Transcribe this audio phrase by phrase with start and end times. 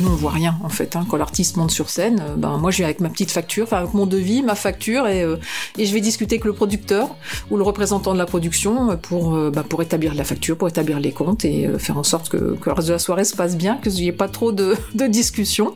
[0.00, 0.94] Nous, on voit rien en fait.
[0.96, 1.04] Hein.
[1.08, 3.78] Quand l'artiste monte sur scène, euh, ben moi je viens avec ma petite facture, enfin
[3.78, 5.36] avec mon devis, ma facture, et, euh,
[5.76, 7.16] et je vais discuter avec le producteur
[7.50, 11.00] ou le représentant de la production pour euh, ben, pour établir la facture, pour établir
[11.00, 13.76] les comptes et faire en sorte que, le reste de la soirée se passe bien,
[13.76, 14.76] que n'y ait pas trop de,
[15.08, 15.74] discussions.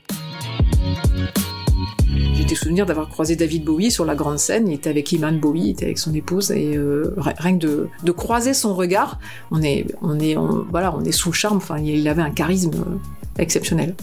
[2.35, 4.69] J'ai des souvenirs d'avoir croisé David Bowie sur la grande scène.
[4.69, 6.79] Il était avec Iman Bowie, il était avec son épouse, et
[7.17, 9.19] ri- rien que de, croiser son regard,
[9.51, 10.37] on est, on est,
[10.71, 11.57] voilà, on est sous charme.
[11.57, 12.73] Enfin, il avait un charisme
[13.39, 13.95] exceptionnel.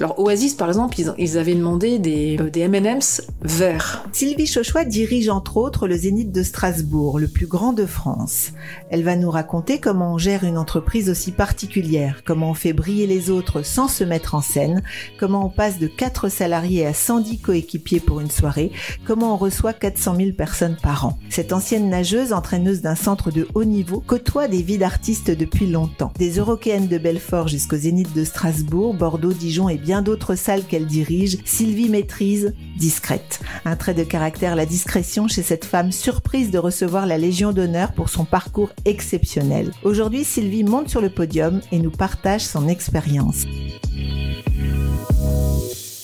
[0.00, 4.02] Alors Oasis, par exemple, ils, avaient demandé des, euh, des M&M's verts.
[4.12, 8.52] Sylvie Chauchois dirige entre autres le Zénith de Strasbourg, le plus grand de France.
[8.88, 13.06] Elle va nous raconter comment on gère une entreprise aussi particulière, comment on fait briller
[13.06, 14.82] les autres sans se mettre en scène,
[15.18, 18.72] comment on passe de 4 salariés à 110 coéquipiers pour une soirée,
[19.06, 21.18] comment on reçoit 400 000 personnes par an.
[21.28, 26.10] Cette ancienne nageuse, entraîneuse d'un centre de haut niveau, côtoie des vies d'artistes depuis longtemps.
[26.18, 30.86] Des Eurokéennes de Belfort jusqu'au Zénith de Strasbourg, Bordeaux, Dijon et bien d'autres salles qu'elle
[30.86, 33.40] dirige, Sylvie maîtrise, discrète.
[33.64, 37.92] Un trait de caractère, la discrétion chez cette femme surprise de recevoir la Légion d'honneur
[37.92, 39.72] pour son parcours exceptionnel.
[39.82, 43.44] Aujourd'hui, Sylvie monte sur le podium et nous partage son expérience.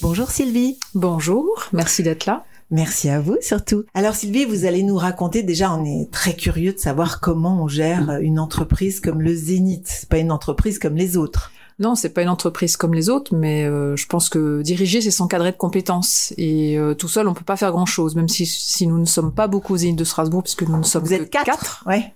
[0.03, 0.79] Bonjour Sylvie.
[0.95, 2.45] Bonjour, merci d'être là.
[2.73, 3.85] Merci à vous surtout.
[3.95, 7.69] Alors Sylvie, vous allez nous raconter, déjà on est très curieux de savoir comment on
[7.69, 9.87] gère une entreprise comme le Zénith.
[9.87, 11.53] C'est pas une entreprise comme les autres.
[11.79, 15.11] Non, c'est pas une entreprise comme les autres, mais euh, je pense que diriger, c'est
[15.11, 16.33] s'encadrer de compétences.
[16.39, 19.33] Et euh, tout seul, on peut pas faire grand-chose, même si, si nous ne sommes
[19.33, 22.15] pas beaucoup aux Zénith de Strasbourg, puisque nous ne sommes Vous que êtes quatre, Ouais.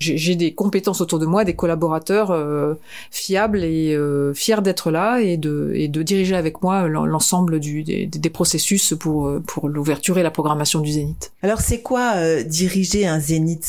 [0.00, 2.74] J'ai des compétences autour de moi, des collaborateurs euh,
[3.10, 7.58] fiables et euh, fiers d'être là et de, et de diriger avec moi l'en- l'ensemble
[7.60, 11.32] des, des processus pour, euh, pour l'ouverture et la programmation du Zénith.
[11.42, 13.64] Alors c'est quoi euh, diriger un zénith?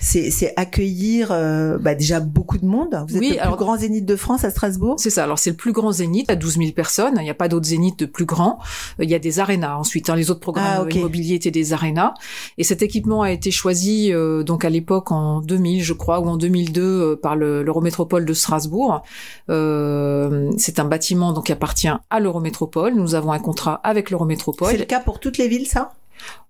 [0.00, 2.96] C'est accueillir euh, bah, déjà beaucoup de monde.
[3.08, 4.96] Vous êtes Oui, le plus alors- grand zénith de France à Strasbourg?
[4.98, 5.24] C'est ça.
[5.24, 7.14] Alors c'est le plus grand zénith à 12 000 personnes.
[7.18, 8.58] Il n'y a pas d'autres zéniths de plus grands.
[9.00, 10.10] Il y a des arénas ensuite.
[10.10, 10.16] hein.
[10.16, 10.94] Les autres programmes Ah, ok.
[10.94, 12.14] euh, immobiliers étaient des arénas.
[12.58, 16.28] Et cet équipement a été choisi euh, donc à l'époque en 2000, je crois, ou
[16.28, 19.02] en 2002 euh, par le- l'Eurométropole de Strasbourg.
[19.50, 22.94] Euh, c'est un bâtiment donc qui appartient à l'Eurométropole.
[22.94, 24.86] Nous avons un contrat avec C'est le l'Eurométropole.
[24.86, 25.92] cas pour toutes les villes, ça?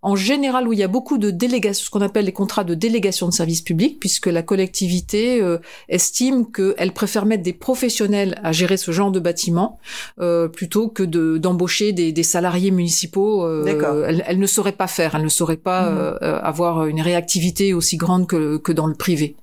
[0.05, 2.75] En général, où il y a beaucoup de délégations, ce qu'on appelle les contrats de
[2.75, 8.53] délégation de service public, puisque la collectivité euh, estime qu'elle préfère mettre des professionnels à
[8.53, 9.79] gérer ce genre de bâtiment
[10.21, 13.45] euh, plutôt que de d'embaucher des, des salariés municipaux.
[13.47, 14.05] euh, D'accord.
[14.07, 15.99] elle, elle ne saurait pas faire, elle ne saurait pas Mhm.
[15.99, 19.37] euh, euh, avoir une réactivité aussi grande que, que dans le privé.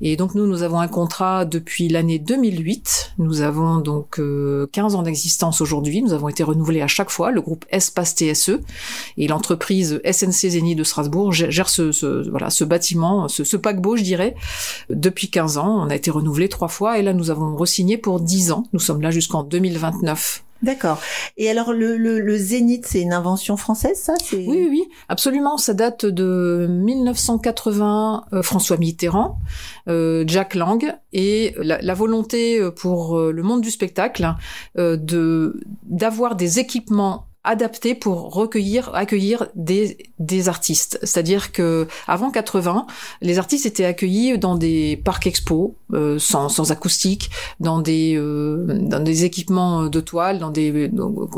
[0.00, 3.14] Et donc nous, nous avons un contrat depuis l'année 2008.
[3.18, 6.02] Nous avons donc euh, 15 ans d'existence aujourd'hui.
[6.02, 7.32] Nous avons été renouvelés à chaque fois.
[7.32, 8.60] Le groupe Espace TSE
[9.16, 13.96] et l'entreprise SNC Zénith de Strasbourg gère ce, ce- voilà ce bâtiment, ce, ce paquebot,
[13.96, 14.34] je dirais,
[14.90, 15.82] depuis 15 ans.
[15.86, 18.64] On a été renouvelé trois fois et là nous avons re-signé pour 10 ans.
[18.72, 20.44] Nous sommes là jusqu'en 2029.
[20.62, 20.98] D'accord.
[21.38, 24.12] Et alors le, le, le zénith, c'est une invention française, ça?
[24.34, 25.56] Oui, oui, oui, absolument.
[25.56, 29.38] Ça date de 1980, euh, François Mitterrand,
[29.88, 34.34] euh, Jack Lang, et la, la volonté euh, pour le monde du spectacle
[34.78, 40.98] euh, de d'avoir des équipements adaptés pour recueillir, accueillir des, des artistes.
[41.02, 42.86] C'est-à-dire que avant 80,
[43.22, 48.78] les artistes étaient accueillis dans des parcs expos euh, sans, sans acoustique, dans des euh,
[48.80, 50.90] dans des équipements de toile, dans des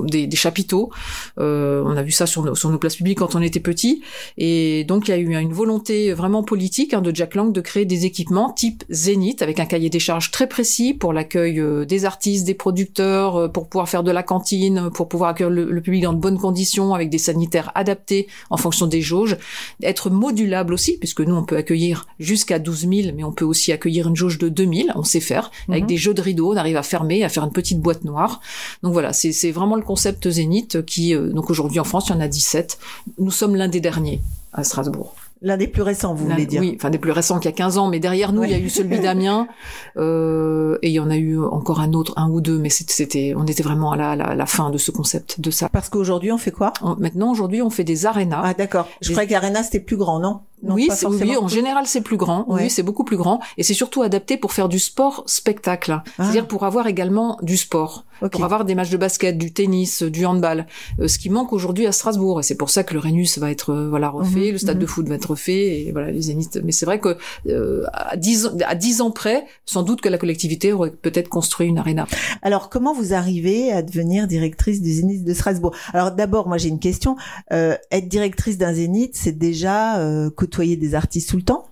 [0.05, 0.91] des, des chapiteaux.
[1.39, 4.03] Euh, on a vu ça sur nos, sur nos places publiques quand on était petit.
[4.39, 7.61] Et donc, il y a eu une volonté vraiment politique hein, de Jack Lang de
[7.61, 11.85] créer des équipements type Zénith, avec un cahier des charges très précis pour l'accueil euh,
[11.85, 15.71] des artistes, des producteurs, euh, pour pouvoir faire de la cantine, pour pouvoir accueillir le,
[15.71, 19.37] le public dans de bonnes conditions, avec des sanitaires adaptés en fonction des jauges.
[19.83, 23.73] Être modulable aussi, puisque nous, on peut accueillir jusqu'à 12 000, mais on peut aussi
[23.73, 25.51] accueillir une jauge de 2000, on sait faire.
[25.69, 25.89] Avec Mhm.
[25.89, 28.41] des jeux de rideaux, on arrive à fermer, à faire une petite boîte noire.
[28.83, 32.13] Donc voilà, c'est c'est vraiment le concept Zénith qui, euh, donc aujourd'hui en France, il
[32.13, 32.79] y en a 17.
[33.19, 34.21] Nous sommes l'un des derniers
[34.53, 35.15] à Strasbourg.
[35.45, 37.57] L'un des plus récents, vous voulez dire Oui, enfin des plus récents qu'il y a
[37.57, 39.49] 15 ans, mais derrière nous, il y a eu celui d'Amiens,
[39.97, 43.35] euh, et il y en a eu encore un autre, un ou deux, mais c'était-
[43.37, 45.69] on était vraiment à la, la, la fin de ce concept, de ça.
[45.69, 46.73] Parce qu'aujourd'hui, on fait quoi?
[46.83, 48.41] On- maintenant, aujourd'hui, on fait des arénas.
[48.45, 48.89] Ah d'accord.
[49.01, 50.41] Je Des- croyais qu'Arena c'était plus grand, non?
[50.65, 52.45] Non, oui, oui, en général c'est plus grand.
[52.49, 52.63] Ouais.
[52.63, 56.03] Oui, c'est beaucoup plus grand et c'est surtout adapté pour faire du sport spectacle, Ah.
[56.19, 60.25] c'est-à-dire pour avoir également du sport, pour avoir des matchs de basket, du tennis, du
[60.25, 60.69] handball,
[61.01, 63.51] euh, ce qui manque aujourd'hui à Strasbourg et c'est pour ça que le Rhenus va
[63.51, 64.83] être euh, voilà refait, Mhm, le stade mhm.
[64.83, 66.61] de foot va être refait et voilà les Zénith.
[66.63, 70.09] Mais c'est vrai que euh, à 10 ans, à 10 ans près, sans doute que
[70.09, 72.07] la collectivité aurait peut-être construit une arena.
[72.43, 75.75] Alors, comment vous arrivez à devenir directrice du Zénith de Strasbourg?
[75.93, 77.17] Alors, d'abord, moi, j'ai une question.
[77.53, 81.72] Euh, être directrice d'un Zénith, c'est déjà euh, côtoyer des artistes tout le temps?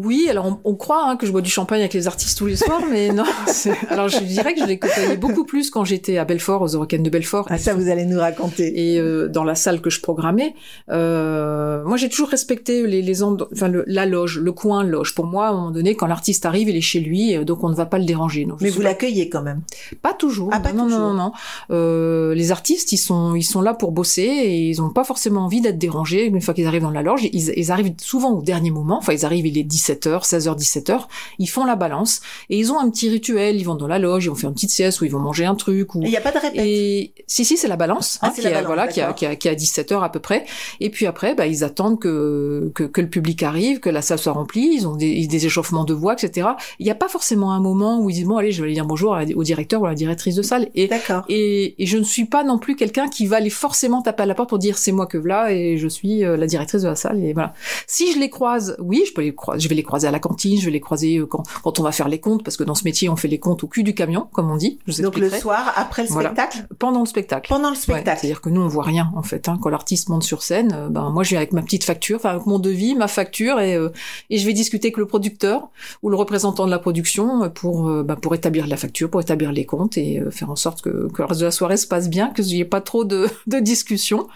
[0.00, 2.46] Oui, alors on, on croit hein, que je bois du champagne avec les artistes tous
[2.46, 3.24] les soirs, mais non.
[3.90, 7.02] Alors je dirais que je les côtoyais beaucoup plus quand j'étais à Belfort, aux Eurocaines
[7.02, 7.46] de Belfort.
[7.50, 8.92] Ah, ça, vous allez nous raconter.
[8.94, 10.54] et euh, dans la salle que je programmais,
[10.90, 15.14] euh, moi j'ai toujours respecté les, les enfin le- la loge, le coin loge.
[15.14, 17.64] Pour moi, à un moment donné, quand l'artiste arrive, il est chez lui, euh, donc
[17.64, 18.44] on ne va pas le déranger.
[18.44, 19.62] Donc, Mais vous pas- l'accueillez quand même.
[20.02, 20.50] pas toujours.
[20.52, 20.98] Ah, pas non, toujours.
[21.00, 21.32] non, non, non.
[21.70, 25.42] Euh, les artistes, ils sont, ils sont là pour bosser et ils ont pas forcément
[25.44, 27.24] envie d'être dérangés une fois qu'ils arrivent dans la loge.
[27.32, 28.98] Ils, ils arrivent souvent au dernier moment.
[28.98, 31.00] Enfin, ils arrivent, il est 17h, 16h, 17h.
[31.38, 32.20] Ils font la balance
[32.50, 33.56] et ils ont un petit rituel.
[33.56, 35.44] Ils vont dans la loge, ils vont faire une petite sieste ou ils vont manger
[35.44, 36.02] un truc ou.
[36.02, 36.60] Il n'y a pas de répète.
[36.64, 39.12] Et si si c'est la balance, Ah, hein, qui la a- balance, voilà, qui a,
[39.12, 40.44] qui a qui a 17 heures à peu près.
[40.80, 44.18] Et puis après, bah, ils attendent que, que que le public arrive, que la salle
[44.18, 44.70] soit remplie.
[44.74, 46.48] Ils ont des, des échauffements de voix, etc.
[46.78, 48.74] Il n'y a pas forcément un moment où ils disent bon allez, je vais aller
[48.74, 50.68] dire bonjour à au directeur ou à la directrice de salle.
[50.74, 50.88] Et
[51.28, 54.26] et, et je ne suis pas non plus quelqu'un qui va aller forcément taper à
[54.26, 56.88] la porte pour dire c'est moi que voilà et je suis euh, la directrice de
[56.88, 57.54] la salle et voilà.
[57.86, 60.18] Si je les croise, oui, je peux les croiser, je vais les croiser à la
[60.18, 62.64] cantine, je vais les croiser euh, quand, quand on va faire les comptes parce que
[62.64, 64.78] dans ce métier on fait les comptes au cul du camion comme on dit.
[64.86, 66.30] Je vous Donc le soir, après le Voilà.
[66.30, 67.48] spectacle pendant le spectacle.
[67.48, 68.18] Pendant le Ouais, spectacle.
[68.20, 69.48] C'est-à-dire que nous, on voit rien, en fait.
[69.48, 69.58] Hein.
[69.62, 72.30] Quand l'artiste monte sur scène, euh, ben moi, je viens avec ma petite facture, enfin
[72.30, 73.90] avec mon devis, ma facture, et, euh,
[74.30, 75.68] et je vais discuter avec le producteur
[76.02, 79.20] ou le représentant de la production euh, pour euh, ben, pour établir la facture, pour
[79.20, 81.76] établir les comptes et euh, faire en sorte que, que le reste de la soirée
[81.76, 84.26] se passe bien, que n'y ait pas trop de, de discussions.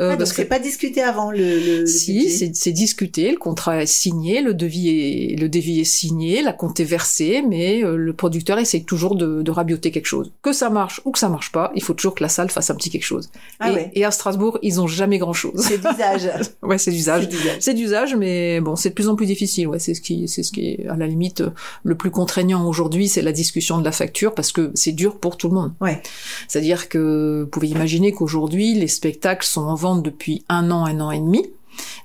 [0.00, 3.36] Euh, Ah, donc parce que c'est pas discuté avant le, le, si, c'est discuté, le
[3.38, 7.82] contrat est signé, le devis est, le devis est signé, la compte est versée, mais
[7.82, 10.30] euh, le producteur essaye toujours de, de rabioter quelque chose.
[10.42, 12.70] Que ça marche ou que ça marche pas, il faut toujours que la salle fasse
[12.70, 13.30] un petit quelque chose.
[13.58, 13.90] Ah et, ouais.
[13.94, 15.60] et à Strasbourg, ils ont jamais grand chose.
[15.60, 16.30] C'est d'usage.
[16.62, 17.28] ouais, c'est d'usage.
[17.60, 18.14] C'est d'usage.
[18.14, 19.66] Mais bon, c'est de plus en plus difficile.
[19.66, 21.42] Ouais, c'est ce qui, c'est ce qui est à la limite
[21.82, 25.36] le plus contraignant aujourd'hui, c'est la discussion de la facture parce que c'est dur pour
[25.36, 25.72] tout le monde.
[25.80, 26.02] Ouais.
[26.46, 31.00] C'est-à-dire que vous pouvez imaginer qu'aujourd'hui, les spectacles sont en vente depuis un an, un
[31.00, 31.50] an et demi.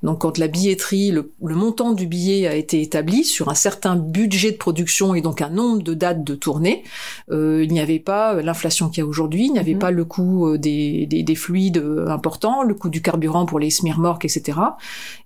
[0.04, 3.96] Donc quand la billetterie, le, le montant du billet a été établi sur un certain
[3.96, 6.84] budget de production et donc un nombre de dates de tournée,
[7.32, 9.80] euh, il n'y avait pas l'inflation qu'il y a aujourd'hui, il n'y avait Mhm.
[9.80, 13.60] pas le coût euh, des, des, des fluides euh, importants, le coût du carburant pour
[13.60, 14.60] les smirmorques, etc.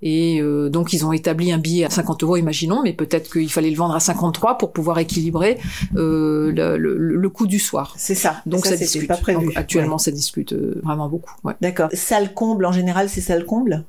[0.01, 3.49] Et euh, donc ils ont établi un billet à 50 euros, imaginons, mais peut-être qu'il
[3.51, 5.57] fallait le vendre à 53 pour pouvoir équilibrer
[5.95, 7.93] euh, le, le, le coût du soir.
[7.97, 8.41] C'est ça.
[8.45, 9.07] Donc ça, discute.
[9.07, 9.45] pas prévu.
[9.47, 10.01] Donc, actuellement, Ouais.
[10.01, 11.33] ça discute vraiment beaucoup.
[11.43, 11.53] Ouais.
[11.61, 11.89] D'accord.
[11.93, 13.83] Salle comble, en général, c'est salle comble?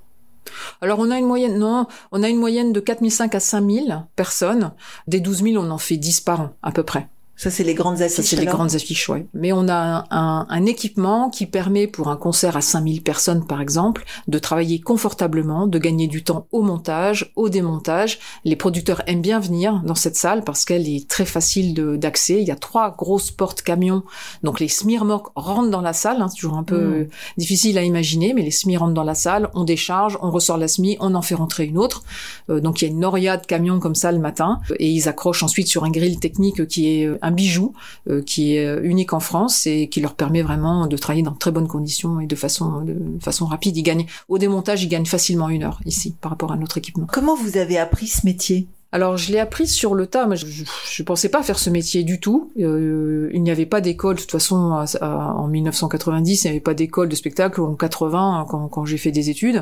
[0.80, 4.72] Alors on a une moyenne, non, on a une moyenne de 4005 à 5000 personnes.
[5.06, 7.08] Des 12 000, on en fait 10 par an à peu près.
[7.40, 8.16] Ça, c'est les grandes affiches.
[8.16, 9.24] Ça, c'est les grandes affiches, ouais.
[9.32, 13.60] Mais on a un, un- équipement qui permet, pour un concert à 5000 personnes, par
[13.60, 18.18] exemple, de travailler confortablement, de gagner du temps au montage, au démontage.
[18.44, 22.42] Les producteurs aiment bien venir dans cette salle parce qu'elle est très facile d'accès.
[22.42, 24.02] Il y a trois grosses portes camions.
[24.42, 26.20] Donc les smirmorques rentrent dans la salle.
[26.20, 26.28] hein.
[26.28, 26.92] c'est toujours un peu Mm.
[26.94, 30.58] euh, difficile à imaginer, mais les SMI rentrent dans la salle, on décharge, on ressort
[30.58, 32.02] la SMI, on en fait rentrer une autre.
[32.50, 35.08] Euh, donc il y a une noria de camions comme ça le matin, et ils
[35.08, 37.72] accrochent ensuite sur un grill technique qui est un bijou,
[38.08, 41.30] euh, qui est euh, unique en France et qui leur permet vraiment de travailler dans
[41.32, 43.76] de très bonnes conditions et de façon de façon rapide.
[43.76, 47.06] Ils gagnent au démontage, ils gagnent facilement une heure ici par rapport à notre équipement.
[47.12, 48.66] Comment vous avez appris ce métier?
[48.90, 50.26] Alors, je l'ai appris sur le tas.
[50.34, 52.50] Je, je pensais pas faire ce métier du tout.
[52.58, 54.16] Euh, il n'y avait pas d'école.
[54.16, 57.60] De toute façon, à- à- en 1990, il n'y avait pas d'école de spectacle.
[57.60, 59.60] En 80, quand, quand j'ai fait des études,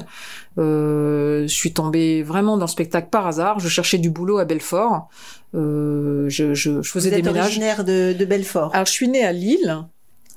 [0.59, 3.59] euh, je suis tombée vraiment dans le spectacle par hasard.
[3.59, 5.09] Je cherchais du boulot à Belfort.
[5.55, 7.45] Euh, je, je, je faisais Vous des êtes ménages.
[7.45, 8.75] originaire de, de Belfort.
[8.75, 9.79] Alors, je suis née à Lille.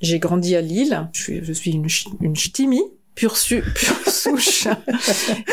[0.02, 1.10] J'ai grandi à Lille.
[1.14, 1.88] Je suis, je suis une,
[2.22, 2.82] une ch'timi,
[3.16, 4.68] pure, su- pure souche.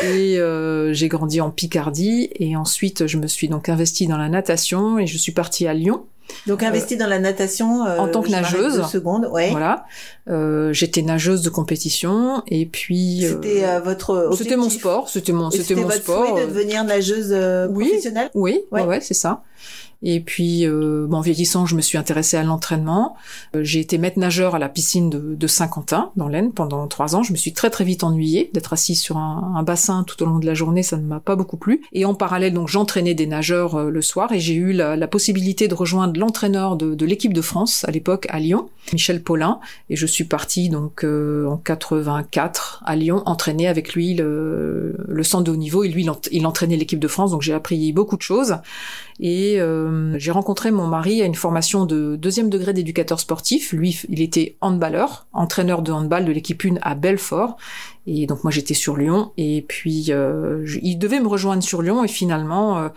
[0.05, 2.31] et euh, j'ai grandi en Picardie.
[2.39, 5.75] Et ensuite, je me suis donc investie dans la natation et je suis partie à
[5.75, 6.05] Lyon.
[6.49, 8.77] Donc investi dans la natation euh, en tant que nageuse.
[8.79, 9.51] deux secondes, ouais.
[9.51, 9.85] Voilà.
[10.29, 12.43] Euh, J'étais nageuse de compétition.
[12.49, 13.25] Et puis...
[13.25, 15.09] euh, C'était euh, votre c'était mon sport.
[15.09, 16.27] C'était mon, c'était mon votre sport.
[16.29, 17.35] souhait euh, de devenir nageuse
[17.71, 17.87] oui.
[17.89, 18.31] professionnelle?
[18.35, 18.87] Oui, ouais, Ouais.
[18.87, 19.43] ouais, c'est ça.
[20.03, 23.17] Et puis, euh, bon, en vieillissant, je me suis intéressée à l'entraînement.
[23.59, 27.23] J'ai été maître nageur à la piscine de, de Saint-Quentin, dans l'Aisne, pendant trois ans.
[27.23, 30.27] Je me suis très très vite ennuyée d'être assise sur un, un, bassin tout au
[30.27, 30.83] long de la journée.
[30.83, 31.81] Ça ne m'a pas beaucoup plu.
[31.95, 35.09] Et en parallèle, donc, j'entraînais des nageurs euh, le soir et j'ai eu la, la,
[35.09, 39.61] possibilité de rejoindre l'entraîneur de, de l'équipe de France à l'époque à Lyon, Michel Paulin.
[39.89, 45.23] Et je suis partie donc euh, en 84 à Lyon entraîner avec lui le, le
[45.23, 45.85] centre de haut niveau.
[45.85, 48.57] Et lui, il entraînait l'équipe de France, donc j'ai appris beaucoup de choses.
[49.21, 53.73] Et euh, j'ai rencontré mon mari à une formation de deuxième degré d'éducateur sportif.
[53.73, 57.57] Lui, il était handballeur, entraîneur de handball de l'équipe 1 à Belfort.
[58.07, 62.05] Et donc moi j'étais sur Lyon et puis euh, il devait me rejoindre sur Lyon
[62.05, 62.89] et finalement euh,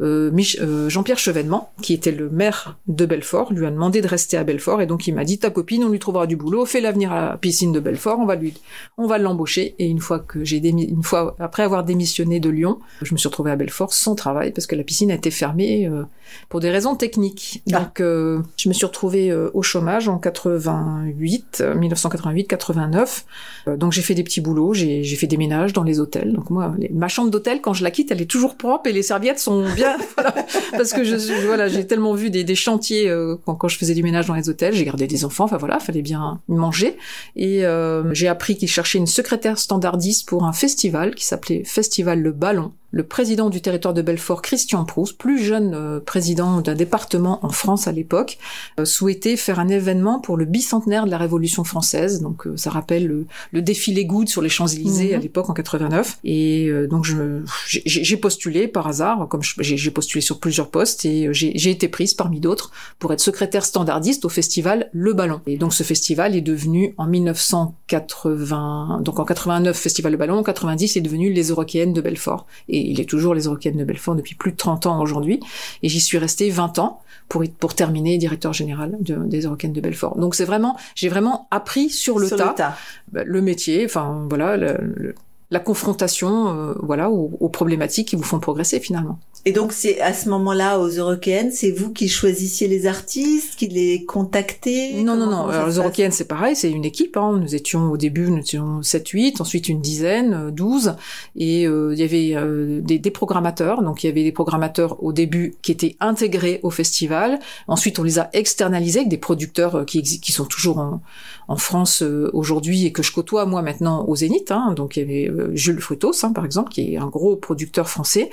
[0.00, 0.30] euh,
[0.60, 4.44] euh, Jean-Pierre Chevènement, qui était le maire de Belfort, lui a demandé de rester à
[4.44, 7.12] Belfort et donc il m'a dit ta copine on lui trouvera du boulot, fais l'avenir
[7.12, 8.54] à la piscine de Belfort, on va lui
[8.98, 12.78] on va l'embaucher et une fois que j'ai une fois après avoir démissionné de Lyon,
[13.02, 15.86] je me suis retrouvée à Belfort sans travail parce que la piscine a été fermée
[15.86, 16.04] euh,
[16.48, 17.62] pour des raisons techniques.
[17.72, 17.80] Ah.
[17.80, 23.26] Donc je me suis retrouvée au chômage en 88 1988 89.
[23.76, 26.32] donc j'ai fait des petits boulots j'ai fait des ménages dans les hôtels.
[26.32, 29.02] Donc moi, ma chambre d'hôtel, quand je la quitte, elle est toujours propre et les
[29.02, 29.96] serviettes sont bien.
[30.72, 33.94] parce que je, voilà, j'ai tellement vu des, des chantiers euh, quand, quand, je faisais
[33.94, 34.74] du ménage dans les hôtels.
[34.74, 35.44] J'ai gardé des enfants.
[35.44, 36.96] Enfin voilà, fallait bien manger.
[37.36, 42.20] Et euh, j'ai appris qu'ils cherchaient une secrétaire standardiste pour un festival qui s'appelait Festival
[42.20, 46.76] Le Ballon le président du territoire de Belfort, Christian Proust, plus jeune euh, président d'un
[46.76, 48.38] département en France à l'époque,
[48.78, 52.20] euh, souhaitait faire un événement pour le bicentenaire de la Révolution française.
[52.20, 55.14] Donc euh, ça rappelle le, le défilé Good sur les Champs-Élysées mhm.
[55.14, 56.18] à l'époque en 89.
[56.22, 57.04] Et donc
[57.66, 62.38] j'ai postulé par hasard, comme j'ai postulé sur plusieurs postes et j'ai été prise parmi
[62.38, 62.70] d'autres
[63.00, 65.40] pour être secrétaire standardiste au festival Le Ballon.
[65.46, 70.42] Et donc ce festival est devenu en 1980, donc en 89 Festival Le Ballon, en
[70.44, 72.46] 90 est devenu les Eurokéennes de Belfort.
[72.68, 75.40] Et il est toujours les Eurocaines de Belfort depuis plus de 30 ans aujourd'hui,
[75.82, 80.16] et j'y suis resté 20 ans pour, pour terminer directeur général des Eurocaines de Belfort.
[80.18, 82.54] Donc c'est vraiment, j'ai vraiment appris sur le tas,
[83.12, 84.56] bah, le métier, enfin voilà,
[85.50, 89.18] la confrontation, euh, voilà, aux, problématiques qui vous font progresser finalement.
[89.46, 93.68] Et donc c'est à ce moment-là aux Eurokéennes, c'est vous qui choisissiez les artistes, qui
[93.68, 94.94] les contactez?
[95.02, 97.38] Non non non, alors les Eurokéennes c'est pareil, c'est une équipe hein.
[97.38, 100.92] Nous étions au début nous étions 7 8, ensuite une dizaine, 12 euh,
[101.36, 103.82] et euh, il y avait euh, des, des, programmateurs.
[103.82, 107.38] Donc il y avait des programmateurs au début qui étaient intégrés au festival.
[107.68, 111.02] Ensuite on les a externalisés avec des producteurs qui qui sont toujours en,
[111.48, 114.72] en France aujourd'hui et que je côtoie moi maintenant au Zénith hein.
[114.74, 118.30] Donc il y avait Jules Frutos hein, par exemple qui est un gros producteur français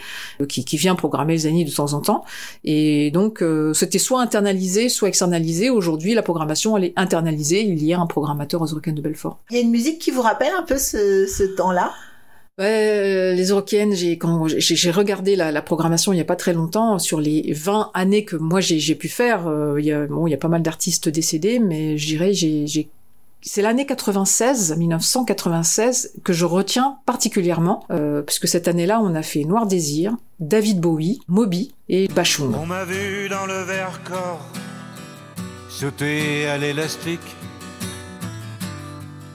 [0.47, 2.23] qui qui vient programmer les années de temps en temps.
[2.63, 5.69] Et donc, euh, c'était soit internalisé, soit externalisé.
[5.69, 7.61] Aujourd'hui, la programmation, elle est internalisée.
[7.63, 9.39] Il y a un programmateur aux Eurocaines de Belfort.
[9.49, 11.91] Il y a une musique qui vous rappelle un peu ce, ce temps-là?
[12.59, 16.53] Ouais, les Eurocaines, j'ai quand j'ai regardé la, la, programmation il y a pas très
[16.53, 19.47] longtemps sur les 20 années que moi j'ai pu faire.
[19.47, 22.33] Euh, il y a bon, il y a pas mal d'artistes décédés, mais je dirais
[22.33, 22.89] j'ai
[23.43, 29.43] c'est l'année 96, 1996, que je retiens particulièrement, euh, puisque cette année-là, on a fait
[29.45, 32.55] Noir Désir, David Bowie, Moby et Bachoum.
[32.55, 34.45] On m'a vu dans le Vercors
[35.69, 37.35] sauter à l'élastique,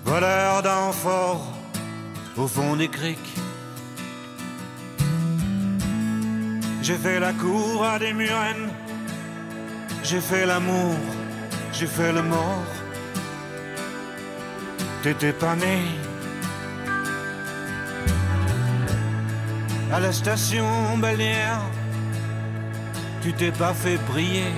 [0.04, 1.52] voleur d'enfort
[2.36, 3.34] au fond des criques.
[6.82, 8.70] J'ai fait la cour à des murennes,
[10.04, 10.94] j'ai fait l'amour,
[11.72, 12.85] j'ai fait le mort
[15.06, 15.78] t'étais pas né.
[19.92, 21.60] À la station balnéaire,
[23.22, 24.52] tu t'es pas fait briller.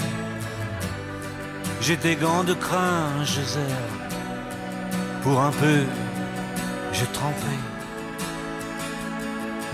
[1.82, 3.42] J'ai tes gants de crin, je
[5.22, 5.80] Pour un peu,
[6.94, 7.54] j'ai trempé.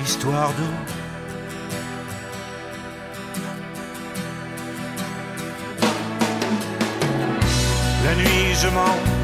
[0.03, 0.77] Histoire d'eau.
[8.05, 9.24] La nuit, je mens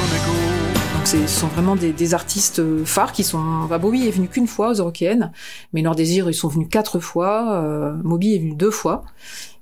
[1.05, 3.65] ce sont vraiment des, artistes euh, phares qui sont.
[3.69, 5.31] Bah, Bobby est venu qu'une fois aux Eurokéennes,
[5.73, 7.63] mais Nord Désir ils sont venus quatre fois.
[7.63, 9.03] Euh, Moby est venu deux fois,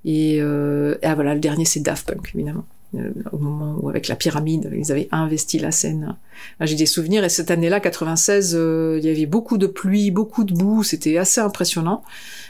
[0.06, 2.66] et, euh, et ah, voilà le dernier c'est Daft Punk évidemment.
[2.96, 6.16] Euh, au moment où avec la pyramide, ils avaient investi la Seine.
[6.62, 10.44] J'ai des souvenirs et cette année-là, 96, euh, il y avait beaucoup de pluie, beaucoup
[10.44, 12.04] de boue, c'était assez impressionnant.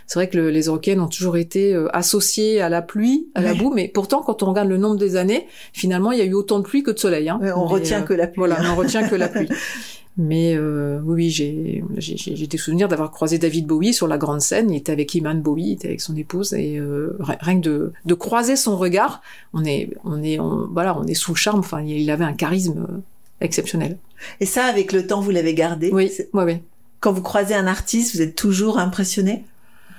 [0.07, 3.41] C'est vrai que le, les Européennes ont toujours été euh, associées à la pluie, à
[3.41, 6.25] la boue, mais pourtant, quand on regarde le nombre des années, finalement, il y a
[6.25, 7.29] eu autant de pluie que de soleil.
[7.29, 7.37] Hein.
[7.41, 8.39] On Mais, retient euh, que la pluie.
[8.39, 8.71] Voilà, hein.
[8.71, 9.49] on retient que la pluie.
[10.21, 14.41] Mais euh, oui, j'ai j'ai j'ai des souvenirs d'avoir croisé David Bowie sur la grande
[14.41, 14.69] scène.
[14.69, 17.65] Il était avec Iman Bowie, il était avec son épouse, et euh, ri- rien que
[17.65, 19.21] de, de croiser son regard,
[19.53, 21.59] on est on est on, voilà, on est sous le charme.
[21.59, 22.97] Enfin, il avait un charisme euh,
[23.39, 23.97] exceptionnel.
[24.41, 25.89] Et ça, avec le temps, vous l'avez gardé?
[25.93, 26.63] Oui, ouais, ouais.
[26.99, 29.45] Quand vous croisez un artiste, vous êtes toujours impressionné?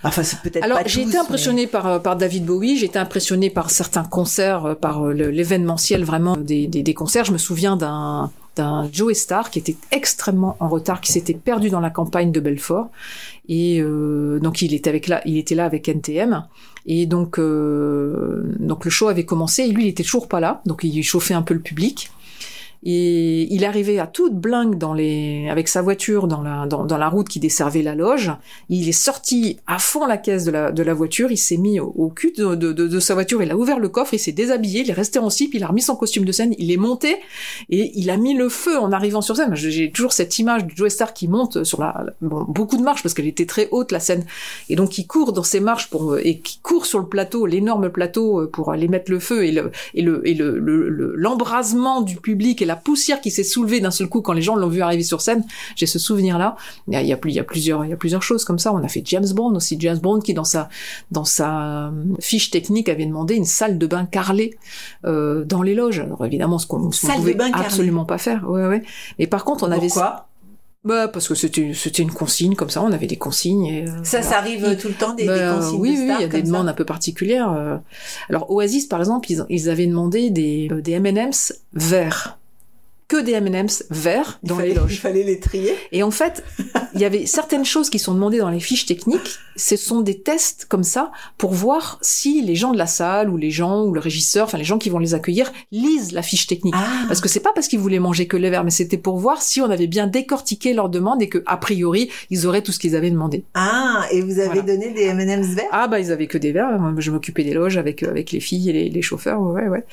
[0.05, 3.49] Enfin, c'est peut-être Alors j'ai été impressionnée par euh, par David Bowie, j'ai été impressionnée
[3.49, 7.25] par certains concerts, euh, par l'événementiel vraiment des, des, des concerts.
[7.25, 11.71] Je me souviens d'un d'un Joe Star qui était extrêmement en retard, qui s'était perdu
[11.71, 12.91] dans la campagne de Belfort.
[13.49, 16.45] Et euh, donc il était avec là, il était là avec NTM
[16.87, 20.63] et donc euh, donc le show avait commencé et lui il était toujours pas là,
[20.67, 22.11] donc il chauffait un peu le public.
[22.83, 27.09] Et il arrivait à toute blingue dans les, avec sa voiture dans la, dans, la
[27.11, 28.33] route qui desservait la loge.
[28.71, 31.31] Il est sorti à fond la caisse de la, de la voiture.
[31.31, 33.43] Il s'est mis au, cul de, de, de, sa voiture.
[33.43, 34.15] Il a ouvert le coffre.
[34.15, 34.81] Il s'est déshabillé.
[34.81, 35.53] Il est resté en slip.
[35.53, 36.55] Il a remis son costume de scène.
[36.59, 37.17] Il est monté
[37.69, 39.55] et il a mis le feu en arrivant sur scène.
[39.55, 43.03] J'ai toujours cette image de Joe Star qui monte sur la, bon, beaucoup de marches
[43.03, 44.25] parce qu'elle était très haute la scène.
[44.71, 47.91] Et donc il court dans ses marches pour, et qui court sur le plateau, l'énorme
[47.91, 52.01] plateau pour aller mettre le feu et le, et le, et le, le- le- l'embrasement
[52.01, 54.69] du public et la poussière qui s'est soulevée d'un seul coup quand les gens l'ont
[54.69, 55.45] vu arriver sur scène.
[55.77, 56.55] J'ai ce souvenir-là.
[56.87, 58.23] Il y a, il y a plus- il y a plusieurs, il y a plusieurs
[58.23, 58.73] choses comme ça.
[58.73, 59.77] On a fait James Bond aussi.
[59.81, 60.69] James Bond qui dans sa,
[61.11, 64.57] dans sa euh, fiche technique avait demandé une salle de bain carrelée
[65.05, 66.01] euh, dans les loges.
[66.01, 67.53] Alors évidemment, ce qu'on de pouvait carrelée.
[67.67, 68.49] absolument pas faire.
[68.49, 68.83] Ouais, ouais.
[69.19, 70.27] Mais par contre, on avait Pourquoi?
[70.83, 72.83] Bah parce que c'était c'était une consigne comme ça.
[72.83, 73.67] On avait des consignes.
[73.67, 74.27] Et, euh, Ça, voilà.
[74.33, 76.25] ça arrive euh, tout le temps, des, Bah, des consignes oui, de oui, il y
[76.25, 77.81] a des ça demandes un peu particulières.
[78.31, 82.39] Alors Oasis, par exemple, ils, ils avaient demandé des, des M&M's verts.
[83.11, 85.01] Que des M&M's verts Il dans fallait- les Il loges.
[85.01, 85.75] fallait les trier.
[85.91, 86.45] Et en fait,
[86.95, 89.39] il y avait certaines choses qui sont demandées dans les fiches techniques.
[89.57, 93.37] Ce sont des tests comme ça pour voir si les gens de la salle ou
[93.37, 96.47] les gens ou le régisseur, enfin les gens qui vont les accueillir, lisent la fiche
[96.47, 96.75] technique.
[96.77, 99.19] Ah, Parce que c'est pas parce qu'ils voulaient manger que les verts, mais c'était pour
[99.19, 102.71] voir si on avait bien décortiqué leur demande et que a priori ils auraient tout
[102.71, 103.43] ce qu'ils avaient demandé.
[103.55, 104.63] ah, et vous avez Voilà.
[104.63, 105.65] donné des M&M's verts?
[105.73, 106.53] Ah bah ils avaient que des.
[106.53, 109.41] Moi, Je m'occupais des loges avec euh, avec les filles et les, les chauffeurs.
[109.43, 109.85] Ouais ouais.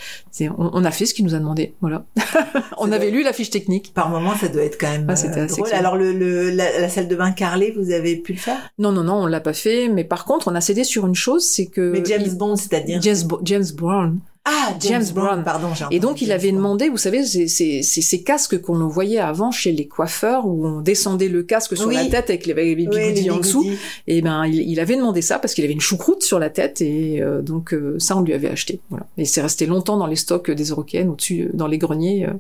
[0.58, 1.74] On, on a fait ce qu'ils nous a demandé.
[1.82, 2.06] Voilà.
[2.78, 3.94] on Ça avait doit- lu la fiche technique?
[3.94, 5.68] Par moment, ça doit être quand même Ah, c'était euh, assez drôle.
[5.68, 5.80] clair.
[5.80, 8.58] Alors, le, le, la, la salle de bain carrelée, vous avez pu le faire?
[8.80, 9.88] Non non non, on l'a pas fait.
[9.90, 13.02] Mais par contre, on a cédé sur une chose, c'est que Mais James Bond, c'est-à-dire
[13.02, 14.20] James, Bo- James Brown.
[14.46, 15.68] Ah, James, James Brown, pardon.
[15.92, 19.88] Et donc il James avait demandé, vous savez, ces, casques qu'on voyait avant chez les
[19.88, 21.96] coiffeurs où on descendait le casque sur Oui.
[21.96, 23.66] la tête avec les, les Oui, bigoudis les en dessous.
[24.08, 26.82] Et ben il, il avait demandé ça parce qu'il avait une choucroute sur la tête
[26.82, 28.80] et euh, donc euh, ça on lui avait acheté.
[28.90, 29.06] Voilà.
[29.18, 32.26] Et c'est resté longtemps dans les stocks des Européennes au-dessus euh, dans les greniers.
[32.26, 32.34] euh,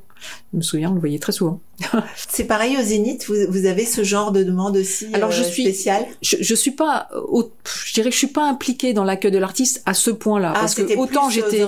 [0.53, 1.59] je me souviens, on le voyait très souvent.
[2.15, 5.45] C'est pareil au Zénith, vous, vous avez ce genre de demande aussi Alors, je euh,
[5.45, 6.05] suis- spéciale?
[6.23, 7.51] Je, je suis pas, au-
[7.85, 10.59] je dirais que je suis pas impliquée dans l'accueil de l'artiste à ce point-là Ah,
[10.59, 11.63] parce que autant j'étais.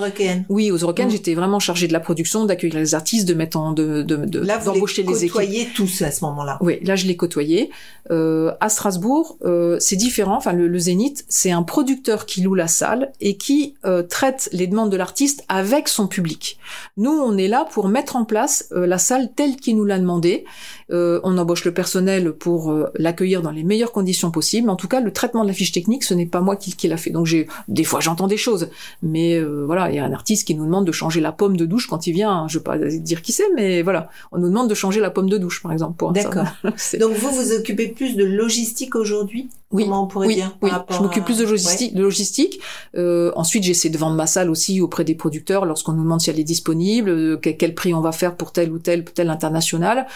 [0.50, 1.12] Oui, aux Européennes, Mm.
[1.12, 4.40] j'étais vraiment chargée de la production, d'accueillir les artistes, de mettre en, de, de, de-
[4.40, 5.72] Là, vous d'embaucher les les équipes.
[5.74, 6.58] tous à ce moment-là.
[6.60, 7.70] Oui, là je l'ai côtoyé.
[8.10, 10.36] Euh, à Strasbourg, euh, c'est différent.
[10.36, 14.48] Enfin, le, le Zénith, c'est un producteur qui loue la salle et qui euh, traite
[14.52, 16.58] les demandes de l'artiste avec son public.
[16.96, 19.98] Nous, on est là pour mettre en place euh, la salle telle qu'il nous l'a
[20.00, 20.44] demandé.
[20.92, 24.68] Euh, on embauche le personnel pour euh, l'accueillir dans les meilleures conditions possibles.
[24.68, 26.88] En tout cas, le traitement de la fiche technique, ce n'est pas moi qui, qui
[26.88, 27.10] l'a fait.
[27.10, 28.68] Donc, j'ai des fois j'entends des choses,
[29.02, 31.56] mais euh, voilà, il y a un artiste qui nous demande de changer la pomme
[31.56, 32.46] de douche quand il vient.
[32.48, 35.28] Je vais pas dire qui c'est, mais voilà, on nous demande de changer la pomme
[35.28, 36.04] de douche, par exemple.
[36.12, 36.46] D'accord.
[37.00, 39.48] Donc vous vous occupez plus de logistique aujourd'hui?
[39.72, 40.70] Oui, Comment on pourrait oui, dire oui.
[40.90, 41.50] je m'occupe à- plus de Ouais.
[41.50, 41.94] logistique.
[41.94, 42.60] De logistique.
[42.96, 46.28] Euh, ensuite, j'essaie de vendre ma salle aussi auprès des producteurs lorsqu'on nous demande si
[46.28, 49.30] elle est disponible, euh, quel, quel prix on va faire pour tel ou tel tel
[49.30, 50.06] international.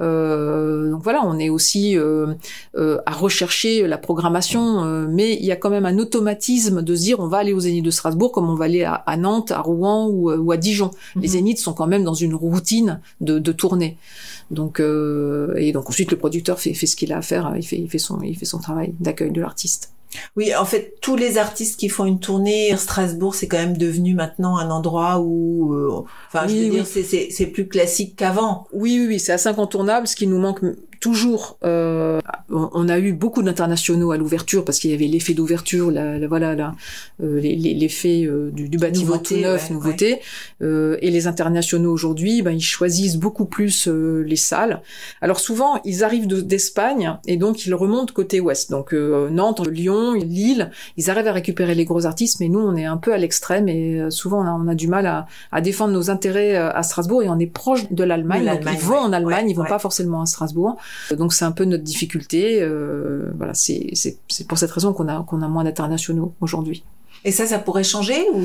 [0.00, 2.34] Euh, donc voilà, on est aussi euh,
[2.76, 6.96] euh, à rechercher la programmation, euh, mais il y a quand même un automatisme de
[6.96, 9.16] se dire on va aller aux Zénith de Strasbourg comme on va aller à, à
[9.16, 10.90] Nantes, à Rouen ou, ou à Dijon.
[11.14, 11.26] Les Mhm.
[11.28, 13.96] Zéniths sont quand même dans une routine de, de tournée.
[14.50, 17.66] Donc euh, et donc ensuite le producteur fait, fait ce qu'il a à faire, il
[17.66, 19.90] fait, il fait son il fait son travail d'accueil de l'artiste.
[20.36, 24.14] Oui, en fait, tous les artistes qui font une tournée, Strasbourg, c'est quand même devenu
[24.14, 26.70] maintenant un endroit où, euh, enfin, je veux oui.
[26.70, 28.66] dire, c'est plus classique qu'avant.
[28.72, 30.06] Oui, oui, oui, c'est assez incontournable.
[30.06, 30.60] Ce qui nous manque,
[31.00, 35.90] toujours, euh, on a eu beaucoup d'internationaux à l'ouverture parce qu'il y avait l'effet d'ouverture,
[35.90, 36.74] la, voilà, la,
[37.22, 40.20] euh, l'effet euh, du, du, bâtiment tout neuf, nouveauté.
[40.62, 44.82] Euh, et les internationaux aujourd'hui, ben, ils choisissent beaucoup plus les salles.
[45.20, 48.70] Alors souvent, ils arrivent d'Espagne et donc ils remontent côté ouest.
[48.70, 52.84] Donc Nantes, Lyon, Lille, ils arrivent à récupérer les gros artistes, mais nous, on est
[52.84, 55.92] un peu à l'extrême et souvent on a, on a, du mal à, à, défendre
[55.92, 58.60] nos intérêts à Strasbourg et on est proche de l'Allemagne.
[58.72, 60.76] Ils vont en Allemagne, ils vont pas forcément à Strasbourg.
[61.16, 62.62] Donc c'est un peu notre difficulté.
[62.62, 63.92] Euh, voilà, c'est
[64.48, 66.84] pour cette raison qu'on a qu'on a moins d'internationaux aujourd'hui.
[67.26, 68.40] Et ça, ça pourrait changer ou...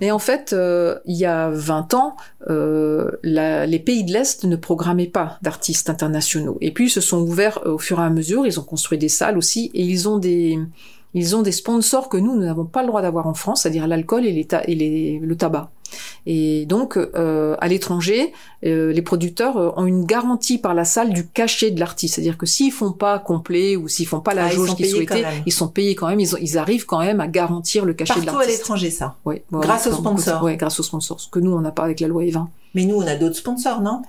[0.00, 2.16] Mais en fait, euh, il y a 20 ans,
[2.48, 6.56] euh, la, les pays de l'Est ne programmaient pas d'artistes internationaux.
[6.62, 8.46] Et puis, ils se sont ouverts au fur et à mesure.
[8.46, 10.58] Ils ont construit des salles aussi, et ils ont des
[11.14, 13.86] ils ont des sponsors que nous, nous n'avons pas le droit d'avoir en France, c'est-à-dire
[13.86, 15.70] l'alcool et, et les, le tabac.
[16.26, 18.32] Et donc, euh, à l'étranger,
[18.64, 22.14] euh, les producteurs euh, ont une garantie par la salle du cachet de l'artiste.
[22.14, 25.24] C'est-à-dire que s'ils font pas complet ou s'ils font pas la ah, jauge qu'ils souhaitaient,
[25.46, 26.20] ils sont payés quand même.
[26.20, 28.36] Ils, ils, arrivent quand même à garantir le cachet de l'artiste.
[28.36, 29.16] Partout à l'étranger, ça.
[29.24, 29.42] Oui.
[29.52, 30.42] grâce aux sponsors.
[30.42, 31.20] Oui, grâce aux sponsors.
[31.20, 32.46] Ce que nous, on n'a pas avec la loi E20.
[32.74, 34.02] Mais nous, on a d'autres sponsors, non?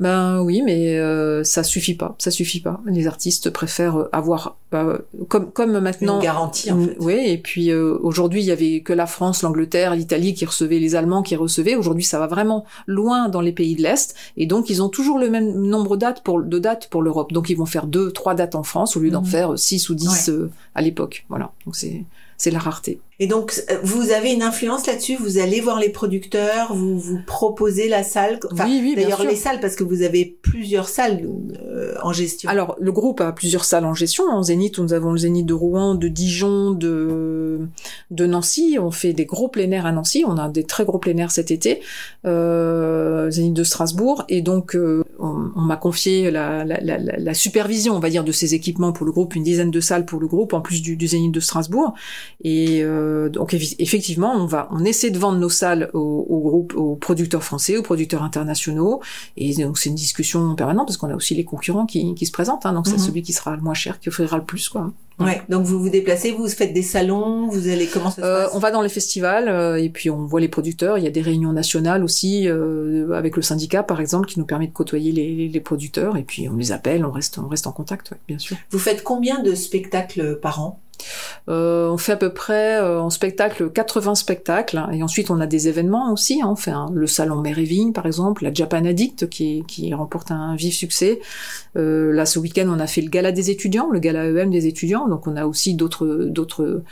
[0.00, 2.14] Ben oui, mais euh, ça suffit pas.
[2.18, 2.80] Ça suffit pas.
[2.86, 4.98] Les artistes préfèrent avoir, euh,
[5.28, 6.70] comme comme maintenant, une garantie.
[6.70, 6.96] En fait.
[7.00, 10.78] Oui, et puis euh, aujourd'hui, il y avait que la France, l'Angleterre, l'Italie qui recevaient,
[10.78, 11.74] les Allemands qui recevaient.
[11.74, 15.18] Aujourd'hui, ça va vraiment loin dans les pays de l'est, et donc ils ont toujours
[15.18, 17.32] le même nombre de dates pour de dates pour l'Europe.
[17.32, 19.26] Donc ils vont faire deux, trois dates en France au lieu d'en mhm.
[19.26, 21.24] faire six ou dix euh, à l'époque.
[21.28, 21.52] Voilà.
[21.64, 22.04] Donc c'est
[22.42, 22.98] c'est la rareté.
[23.20, 25.14] Et donc, euh, vous avez une influence là-dessus?
[25.14, 28.40] Vous allez voir les producteurs, vous vous proposez la salle?
[28.50, 31.24] Enfin, Oui, oui, D'ailleurs, les salles, parce que vous avez plusieurs salles
[31.64, 32.50] euh, en gestion.
[32.50, 34.24] Alors, le groupe a plusieurs salles en gestion.
[34.24, 37.60] En Zénith, nous avons le Zénith de Rouen, de Dijon, de,
[38.10, 38.76] de Nancy.
[38.80, 40.24] On fait des gros plein air à Nancy.
[40.26, 41.80] On a des très gros plein air cet été.
[42.26, 44.24] Euh, Zénith de Strasbourg.
[44.28, 48.32] Et donc, euh, on, m'a confié la, la, la, la, supervision, on va dire, de
[48.32, 50.96] ces équipements pour le groupe, une dizaine de salles pour le groupe, en plus du,
[50.96, 51.94] du Zénith de Strasbourg.
[52.42, 56.74] Et euh, donc effectivement, on va, on essaie de vendre nos salles aux, aux groupes,
[56.76, 59.00] aux producteurs français, aux producteurs internationaux.
[59.36, 62.32] Et donc c'est une discussion permanente parce qu'on a aussi les concurrents qui, qui se
[62.32, 62.66] présentent.
[62.66, 62.98] Hein, donc c'est mhm.
[62.98, 64.92] celui qui sera le moins cher qui offrira le plus, quoi.
[65.18, 65.42] Ouais.
[65.48, 68.58] Donc vous vous déplacez, vous faites des salons, vous allez comment ça se euh, On
[68.58, 70.98] va dans les festivals euh, et puis on voit les producteurs.
[70.98, 74.46] Il y a des réunions nationales aussi euh, avec le syndicat par exemple qui nous
[74.46, 77.66] permet de côtoyer les, les, producteurs et puis on les appelle, on reste on reste
[77.66, 78.56] en contact, ouais, bien sûr.
[78.70, 80.80] Vous faites combien de spectacles par an?
[81.48, 85.40] Euh, on fait à peu près euh, en spectacle 80 spectacles hein, et ensuite on
[85.40, 86.40] a des événements aussi.
[86.42, 90.56] Hein, on fait le salon Mérévigne par exemple, la Japan Addict qui, qui remporte un
[90.56, 91.20] vif succès.
[91.76, 94.66] Euh, là ce week-end on a fait le gala des étudiants, le gala EM des
[94.66, 96.82] étudiants, donc on a aussi d'autres d'autres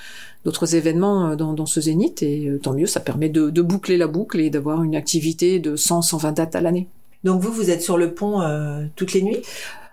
[0.45, 3.63] d'autres événements euh, dans, dans, ce zénith et euh, tant mieux, ça permet de, de
[3.63, 6.89] boucler la boucle et d'avoir une activité de 100-120 dates à l'année.
[7.25, 9.43] Donc vous, vous êtes sur le pont euh, toutes les nuits?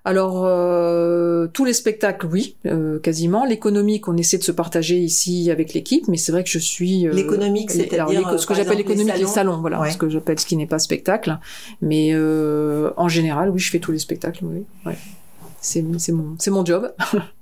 [0.08, 3.44] Alors euh, tous les spectacles, oui, euh, quasiment.
[3.44, 7.06] L'économique, on essaie de se partager ici avec l'équipe, mais c'est vrai que je suis
[7.06, 10.56] euh, l'économique, c'est-à-dire ce que j'appelle l'économique, les salons, voilà, ce que j'appelle ce qui
[10.56, 11.38] n'est pas spectacle.
[11.82, 14.46] Mais en général, oui, je fais tous les spectacles.
[14.46, 14.98] Oui, ouais.
[15.60, 16.90] c'est c'est mon c'est mon job.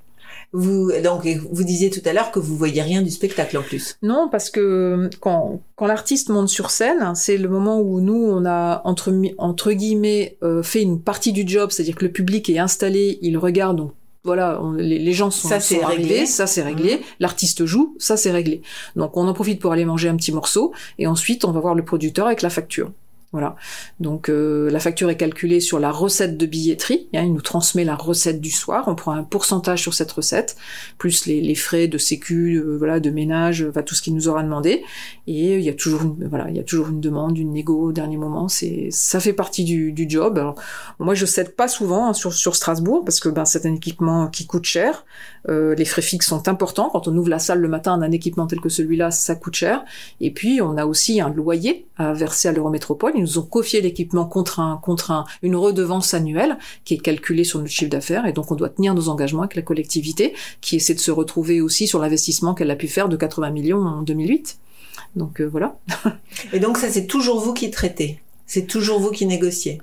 [0.58, 3.98] Vous, donc, vous disiez tout à l'heure que vous voyez rien du spectacle en plus.
[4.02, 8.46] Non, parce que quand, quand l'artiste monte sur scène, c'est le moment où nous, on
[8.46, 12.58] a entre, entre guillemets euh, fait une partie du job, c'est-à-dire que le public est
[12.58, 13.92] installé, il regarde, donc
[14.24, 17.02] voilà, les, gens sont, ça, c'est réglé, ça c'est réglé, mmh.
[17.20, 18.62] l'artiste joue, ça c'est réglé.
[18.96, 21.76] Donc on en profite pour aller manger un petit morceau, et ensuite on va voir
[21.76, 22.92] le producteur avec la facture.
[23.32, 23.56] Voilà.
[24.00, 27.10] Donc euh, la facture est calculée sur la recette de billetterie.
[27.14, 28.86] Hein, il nous transmet la recette du soir.
[28.88, 30.56] On prend un pourcentage sur cette recette,
[30.98, 34.42] plus les, frais de sécu, euh, voilà, de ménage, va tout ce qu'il nous aura
[34.42, 34.84] demandé.
[35.28, 37.90] Et il y a toujours, une, voilà, il y a toujours une demande, une négo
[37.90, 38.48] au dernier moment.
[38.48, 40.54] C'est, ça fait partie du, job.
[41.00, 44.46] Moi, je cède pas souvent hein, sur, Strasbourg parce que ben c'est un équipement qui
[44.46, 45.06] coûte cher.
[45.50, 46.90] Euh, les frais fixes sont importants.
[46.92, 49.84] Quand on ouvre la salle le matin, un équipement tel que celui-là, ça coûte cher.
[50.22, 53.15] Et puis, on a aussi un loyer à verser à l'Eurométropole.
[53.16, 57.44] Ils nous ont confié l'équipement contre, un, contre un, une redevance annuelle qui est calculée
[57.44, 58.26] sur notre chiffre d'affaires.
[58.26, 61.62] Et donc, on doit tenir nos engagements avec la collectivité qui essaie de se retrouver
[61.62, 64.58] aussi sur l'investissement qu'elle a pu faire de 80 millions en 2008.
[65.16, 65.78] Donc, euh, voilà.
[66.54, 69.82] Et donc, ça, c'est toujours vous qui traitez c'est toujours vous qui négociez.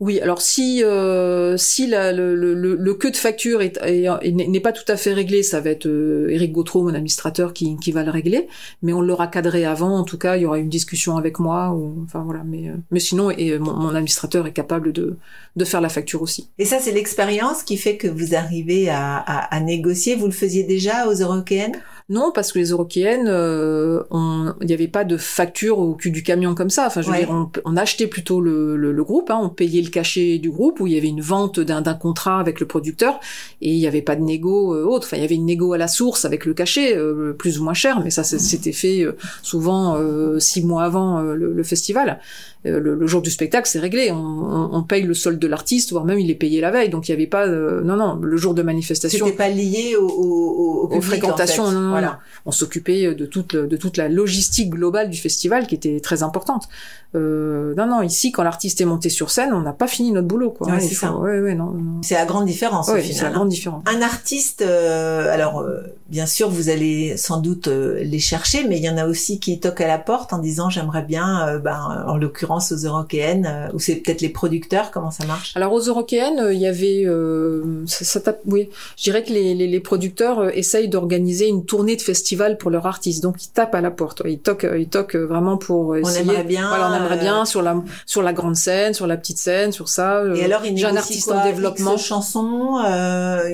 [0.00, 3.78] Oui, alors si euh, si la, le, le, le, queue de facture est,
[4.24, 7.76] n'est pas tout à fait réglé, ça va être euh, Eric Gautreau, mon administrateur, qui,
[7.78, 8.48] qui va le régler.
[8.82, 9.96] Mais on l'aura cadré avant.
[9.98, 11.72] En tout cas, il y aura une discussion avec moi.
[11.72, 12.42] Ou, enfin voilà.
[12.44, 15.16] Mais euh, mais sinon, et mon, mon, administrateur est capable de
[15.56, 16.48] de faire la facture aussi.
[16.58, 20.14] Et ça, c'est l'expérience qui fait que vous arrivez à, à, à négocier.
[20.14, 21.76] Vous le faisiez déjà aux européennes
[22.08, 26.10] Non, parce que les Eurokéennes, euh, on- il n'y avait pas de facture au cul
[26.10, 26.86] du camion comme ça.
[26.86, 29.82] Enfin, je veux dire, on, on achetait plutôt le, le, le groupe, hein, on payait
[29.82, 33.18] le cachet du groupe, où il y avait une vente d'un contrat avec le producteur,
[33.60, 35.06] et il n'y avait pas de négo euh, autre.
[35.06, 37.64] Enfin, il y avait une négo à la source avec le cachet, euh, plus ou
[37.64, 41.62] moins cher, mais ça c'était fait euh, souvent euh, six mois avant euh, le, le
[41.64, 42.20] festival.
[42.66, 44.10] Euh, le, le jour du spectacle, c'est réglé.
[44.10, 46.88] On, on, on paye le solde de l'artiste, voire même il est payé la veille.
[46.88, 49.94] Donc il n'y avait pas, euh, non non, le jour de manifestation C'était pas lié
[49.96, 51.64] au, au, au, au aux public, fréquentations.
[51.64, 51.74] en fait.
[51.74, 52.06] non, non, voilà.
[52.06, 52.12] non.
[52.46, 56.68] On s'occupait de toute, de toute la logistique globale du festival qui était très importante.
[57.14, 60.26] Euh, non, non, ici, quand l'artiste est monté sur scène, on n'a pas fini notre
[60.26, 60.50] boulot.
[60.50, 60.68] Quoi.
[60.68, 61.14] Ouais, c'est ça.
[61.16, 62.00] Ouais, ouais, non, non.
[62.02, 63.32] C'est la grande différence Ouais, c'est la hein.
[63.32, 63.82] grande différence.
[63.86, 68.78] Un artiste, euh, alors euh, bien sûr vous allez sans doute euh, les chercher, mais
[68.78, 72.04] il y en a aussi qui toquent à la porte en disant j'aimerais bien, ben,
[72.06, 75.52] en l'occurrence aux Européennes, euh, ou c'est peut-être les producteurs, comment ça marche?
[75.56, 79.32] Alors aux Européennes, euh, il y avait, euh, ça, ça tape- oui, je dirais que
[79.32, 83.50] les, les, les producteurs essayent d'organiser une tournée de festival pour leurs artistes, donc ils
[83.50, 86.20] tapent à la porte, ils toquent, ils toquent vraiment pour essayer.
[86.20, 89.38] aimerait bien, Voilà, on aimerait bien sur la sur la grande scène, sur la petite
[89.38, 90.22] scène, sur ça.
[90.34, 91.94] Et alors ils j'ai un négocient artiste quoi, en développement.
[91.96, 92.78] X chansons,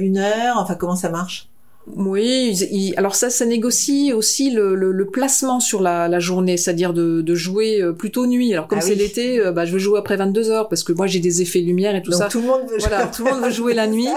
[0.00, 1.48] une heure, enfin comment ça marche?
[1.96, 6.56] Oui, ils- alors ça, ça négocie aussi le, le, le placement sur la, la journée,
[6.56, 8.52] c'est-à-dire de, de jouer euh, plutôt nuit.
[8.54, 8.98] Alors comme Ah c'est oui.
[8.98, 11.58] l'été, euh, bah, je veux jouer après 22 heures parce que moi j'ai des effets
[11.60, 12.28] lumière et tout Donc ça.
[12.28, 12.88] tout le monde veut jouer.
[12.88, 14.08] Voilà, tout le monde veut jouer la nuit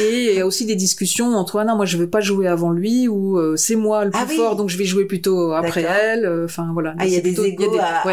[0.00, 2.46] et il y a aussi des discussions entre ah non moi je veux pas jouer
[2.46, 4.36] avant lui ou euh, c'est moi le plus Ah oui.
[4.36, 6.24] fort donc je vais jouer plutôt après elle.
[6.24, 6.94] Euh, Enfin voilà.
[6.98, 7.46] Ah, il y a des ouais,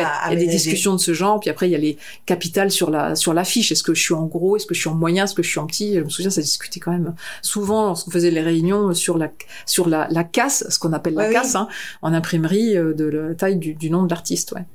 [0.03, 1.39] à il y a des discussions de ce genre.
[1.39, 3.71] Puis après il y a les capitales sur la sur l'affiche.
[3.71, 5.49] Est-ce que je suis en gros, est-ce que je suis en moyen, est-ce que je
[5.49, 5.95] suis en petit?
[5.95, 9.29] Je me souviens ça discutait quand même souvent lorsqu'on faisait les réunions sur la
[9.65, 11.67] sur la, la casse, ce qu'on appelle la casse hein,
[12.01, 14.51] en imprimerie euh, de la taille du, du nom de l'artiste.
[14.51, 14.65] Ouais.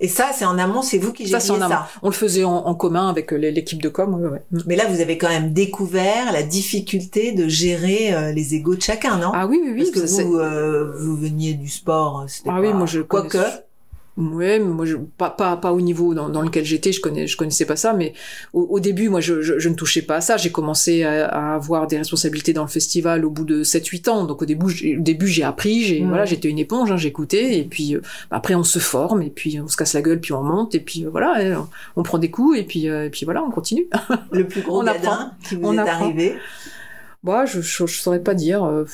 [0.00, 1.54] Et ça c'est en amont, c'est vous qui Ça en ça.
[1.64, 1.74] amont.
[2.02, 4.14] On le faisait en, en commun avec euh, l'équipe de com.
[4.20, 4.42] Ouais, ouais.
[4.66, 8.82] Mais là vous avez quand même découvert la difficulté de gérer euh, les égos de
[8.82, 9.30] chacun, non?
[9.32, 9.78] Ah oui oui oui.
[9.78, 13.00] Parce que ça, vous, euh, vous veniez du sport, c'était Ah oui, pas- moi je
[13.00, 13.28] quoique.
[13.38, 13.44] connais-
[14.18, 17.26] Ouais, mais moi je pas pas pas au niveau dans, dans lequel j'étais, je connais
[17.26, 18.12] je connaissais pas ça, mais
[18.52, 20.36] au, au début moi je, je, je ne touchais pas à ça.
[20.36, 24.24] J'ai commencé à, à avoir des responsabilités dans le festival au bout de 7-8 ans.
[24.26, 27.58] Donc au début j'ai- au début j'ai appris, j'ai voilà j'étais une éponge, hein, j'écoutais
[27.58, 30.34] et puis euh, après on se forme et puis on se casse la gueule puis
[30.34, 33.06] on monte et puis euh, voilà et on, on prend des coups et puis euh,
[33.06, 33.86] et puis voilà on continue.
[34.30, 35.30] Le plus gros On gadin apprend.
[35.48, 36.04] qui vous On est apprend.
[36.04, 36.34] arrivé?
[37.24, 38.62] Bah je, je je saurais pas dire.
[38.64, 38.84] euh,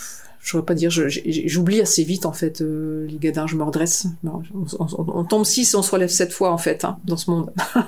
[0.48, 4.06] je saurais pas dire, j'oublie assez vite en fait euh, les gadins, je me redresse.
[4.24, 7.52] On, tombe six on se relève sept fois en fait hein, dans ce monde.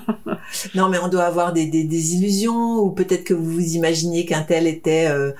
[0.74, 4.42] Non, mais on doit avoir des, des, illusions ou peut-être que vous vous imaginiez qu'un
[4.42, 5.30] tel était euh,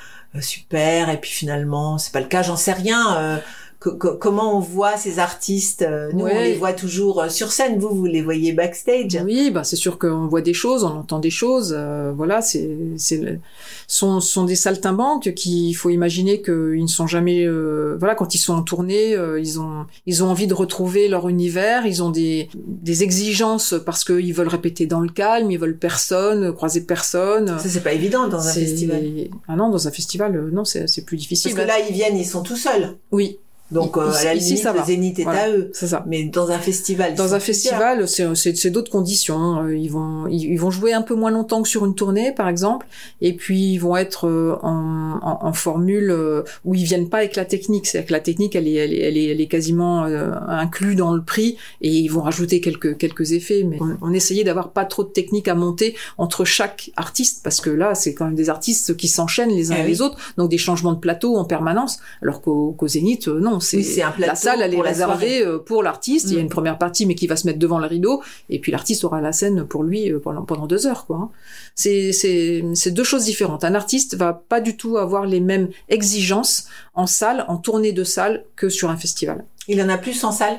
[0.41, 2.43] super et puis finalement c'est pas le cas.
[2.43, 3.19] J'en sais rien.
[3.19, 3.39] euh,
[3.81, 7.51] co- co- comment on voit ces artistes euh, Nous, on les voit toujours euh, sur
[7.51, 7.79] scène.
[7.79, 9.19] Vous, vous les voyez backstage.
[9.25, 11.75] Oui, bah c'est sûr qu'on voit des choses, on entend des choses.
[11.77, 13.41] euh, voilà, c'est c'est
[13.89, 18.35] sont sont des saltimbanques qui il faut imaginer qu'ils ne sont jamais euh, voilà quand
[18.35, 22.03] ils sont en tournée, euh, ils ont ils ont envie de retrouver leur univers, ils
[22.03, 26.83] ont des des exigences parce qu'ils veulent répéter dans le calme, ils veulent personne, croiser
[26.83, 27.59] personne.
[27.59, 29.03] Ça, c'est pas évident dans un festival.
[29.49, 31.53] Ah non, dans un festival, non, c'est c'est plus difficile.
[31.55, 32.97] Parce que là, ils viennent, ils sont tout seuls.
[33.13, 33.39] oui,
[33.73, 34.81] Donc, euh, Ici- à la ici, limite, ça va.
[34.81, 35.43] le zénith est Voilà.
[35.45, 35.71] à eux.
[35.75, 36.05] c'est ça.
[36.09, 39.63] Mais dans un festival, Dans un festival, c'est- c'est d'autres conditions.
[39.63, 42.33] Euh, Ils vont ils, ils vont jouer un peu moins longtemps que sur une tournée,
[42.33, 42.87] par exemple,
[43.21, 47.19] et puis ils vont être euh, en, en, en formule euh, où ils viennent pas
[47.19, 47.87] avec la technique.
[47.87, 50.97] C'est-à-dire que la technique, elle est elle est elle est, elle est quasiment euh, inclue
[50.97, 53.63] dans le prix, et ils vont rajouter quelques quelques effets.
[53.65, 57.61] Mais on, on essayait d'avoir pas trop de technique à monter entre chaque artiste, parce
[57.61, 59.89] que là, c'est quand même des artistes qui s'enchaînent les uns Eh et oui.
[59.91, 61.99] les autres, donc des changements de plateau en permanence.
[62.23, 65.43] Alors qu'au qu'au Zénith, euh, non, c'est Oui, un plateau la salle, elle est réservée
[65.45, 66.29] euh, pour l'artiste.
[66.31, 66.43] Il y a Mm.
[66.43, 69.21] une première partie, mais qui va se mettre devant le rideau, et puis l'artiste aura
[69.21, 71.17] la scène pour lui euh, pendant, pendant deux heures, quoi.
[71.17, 71.31] hein.
[71.75, 73.65] C'est, c'est, c'est deux choses différentes.
[73.65, 78.05] Un artiste va pas du tout avoir les mêmes exigences en salle, en tournée de
[78.05, 79.45] salle, que sur un festival.
[79.69, 80.59] Il en a plus en salle?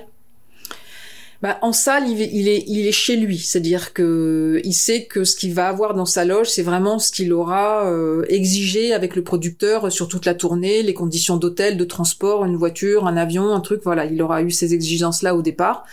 [1.42, 5.36] Bah, en salle, il est, il est, chez lui, c'est-à-dire que il sait que ce
[5.36, 9.24] qu'il va avoir dans sa loge, c'est vraiment ce qu'il aura euh, exigé avec le
[9.24, 13.60] producteur sur toute la tournée, les conditions d'hôtel, de transport, une voiture, un avion, un
[13.60, 13.82] truc.
[13.84, 15.84] Voilà, il aura eu ces exigences-là au départ.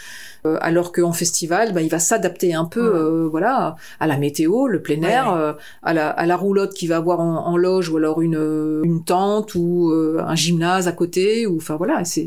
[0.46, 2.98] Euh, alors qu'en festival, bah, il va s'adapter un peu, Ouais.
[2.98, 5.38] euh, voilà, à la météo, le plein air, ouais.
[5.38, 8.82] euh, à la, à la roulotte qu'il va avoir en, en loge, ou alors une,
[8.84, 12.26] une tente ou euh, un gymnase à côté, ou enfin voilà, c'est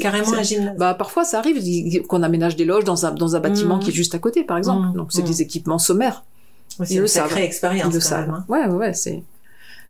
[0.00, 0.76] carrément un gymnase.
[0.78, 3.82] bah parfois ça arrive qu'on aménage des loges dans un dans un bâtiment Mhm.
[3.82, 4.86] qui est juste à côté par exemple.
[4.88, 4.94] Mhm.
[4.94, 5.28] Donc c'est Mhm.
[5.28, 6.24] des équipements sommaires.
[6.84, 8.26] c'est une sacrée expérience Ils le quand savent.
[8.26, 8.34] même.
[8.36, 8.44] hein.
[8.48, 9.22] Ouais ouais c'est.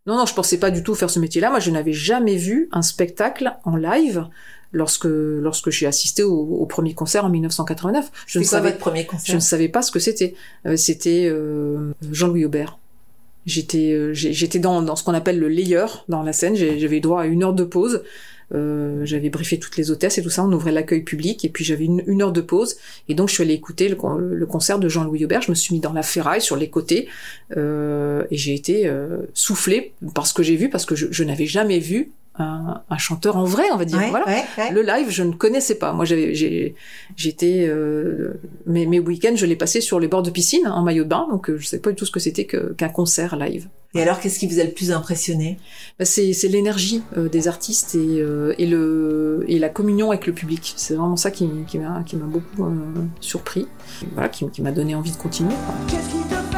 [0.07, 1.50] Non non je pensais pas du tout faire ce métier-là.
[1.50, 4.26] Moi je n'avais jamais vu un spectacle en live
[4.72, 8.11] lorsque lorsque j'ai assisté au, au premier concert en 1989.
[8.26, 10.35] Je ne quoi savais votre premier je concert ne savais pas ce que c'était.
[10.66, 12.78] Euh, c'était euh, Jean-Louis Aubert.
[13.46, 16.54] J'étais euh, j'étais dans, dans ce qu'on appelle le layer dans la scène.
[16.54, 18.02] J'avais droit à une heure de pause.
[18.50, 20.42] J'avais briefé toutes les hôtesses et tout ça.
[20.42, 22.76] On ouvrait l'accueil public et puis j'avais une, heure de pause.
[23.09, 25.42] Et donc je suis allée écouter le, concert de Jean-Louis Aubert.
[25.42, 27.09] Je me suis mis dans la ferraille sur les côtés
[27.54, 28.90] et j'ai été
[29.35, 32.98] soufflée par ce que j'ai vu parce que je, je n'avais jamais vu un, un,
[32.98, 34.01] chanteur en vrai, on va dire.
[34.11, 34.27] voilà.
[34.72, 35.92] Le live, je ne connaissais pas.
[35.92, 36.35] Moi, j'avais,
[37.16, 41.05] j'étais, euh, mes, mes week-ends, je l'ai passé sur les bords de piscine en maillot
[41.05, 43.68] de bain, donc euh, je savais pas du tout ce que c'était qu'un concert live.
[43.94, 45.59] Et alors, qu'est-ce qui vous a le plus impressionné?
[45.98, 50.27] Bah, C'est, c'est l'énergie euh, des artistes et, euh, et le et la communion avec
[50.27, 50.74] le public.
[50.77, 52.70] C'est vraiment ça qui, qui m'a qui m'a beaucoup euh,
[53.20, 53.66] surpris.
[54.12, 55.55] Voilà, qui, qui m'a donné envie de continuer.
[55.88, 56.58] Qu'est-ce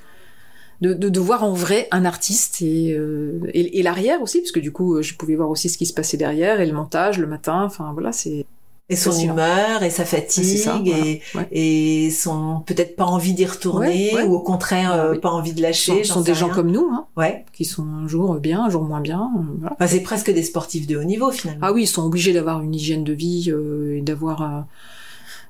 [0.81, 4.51] de, de, de, voir en vrai un artiste et, euh, et, et l'arrière aussi, parce
[4.51, 7.19] que du coup, je pouvais voir aussi ce qui se passait derrière et le montage,
[7.19, 7.63] le matin.
[7.63, 8.45] Enfin voilà, c'est
[8.91, 14.35] et son humeur et sa fatigue et, et son peut-être pas envie d'y retourner ou
[14.35, 16.03] au contraire euh, pas envie de lâcher.
[16.03, 17.45] Ce sont des gens comme nous, hein, ouais.
[17.53, 19.31] qui sont un jour bien, un jour moins bien.
[19.37, 19.75] Euh, voilà.
[19.79, 21.65] Enfin, c'est presque des sportifs de haut niveau finalement.
[21.65, 24.65] Ah oui, ils sont obligés d'avoir une hygiène de vie euh, et d'avoir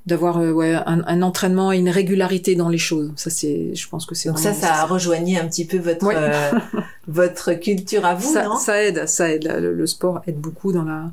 [0.06, 3.12] d'avoir euh, ouais, un, un, entraînement et une régularité dans les choses.
[3.16, 4.30] Ça c'est, je pense que c'est.
[4.30, 6.52] Donc ça, ça a rejoigné un petit peu votre euh,
[7.12, 9.46] votre culture à vous, ça, non Ça aide, ça aide.
[9.60, 11.12] Le, sport aide beaucoup dans la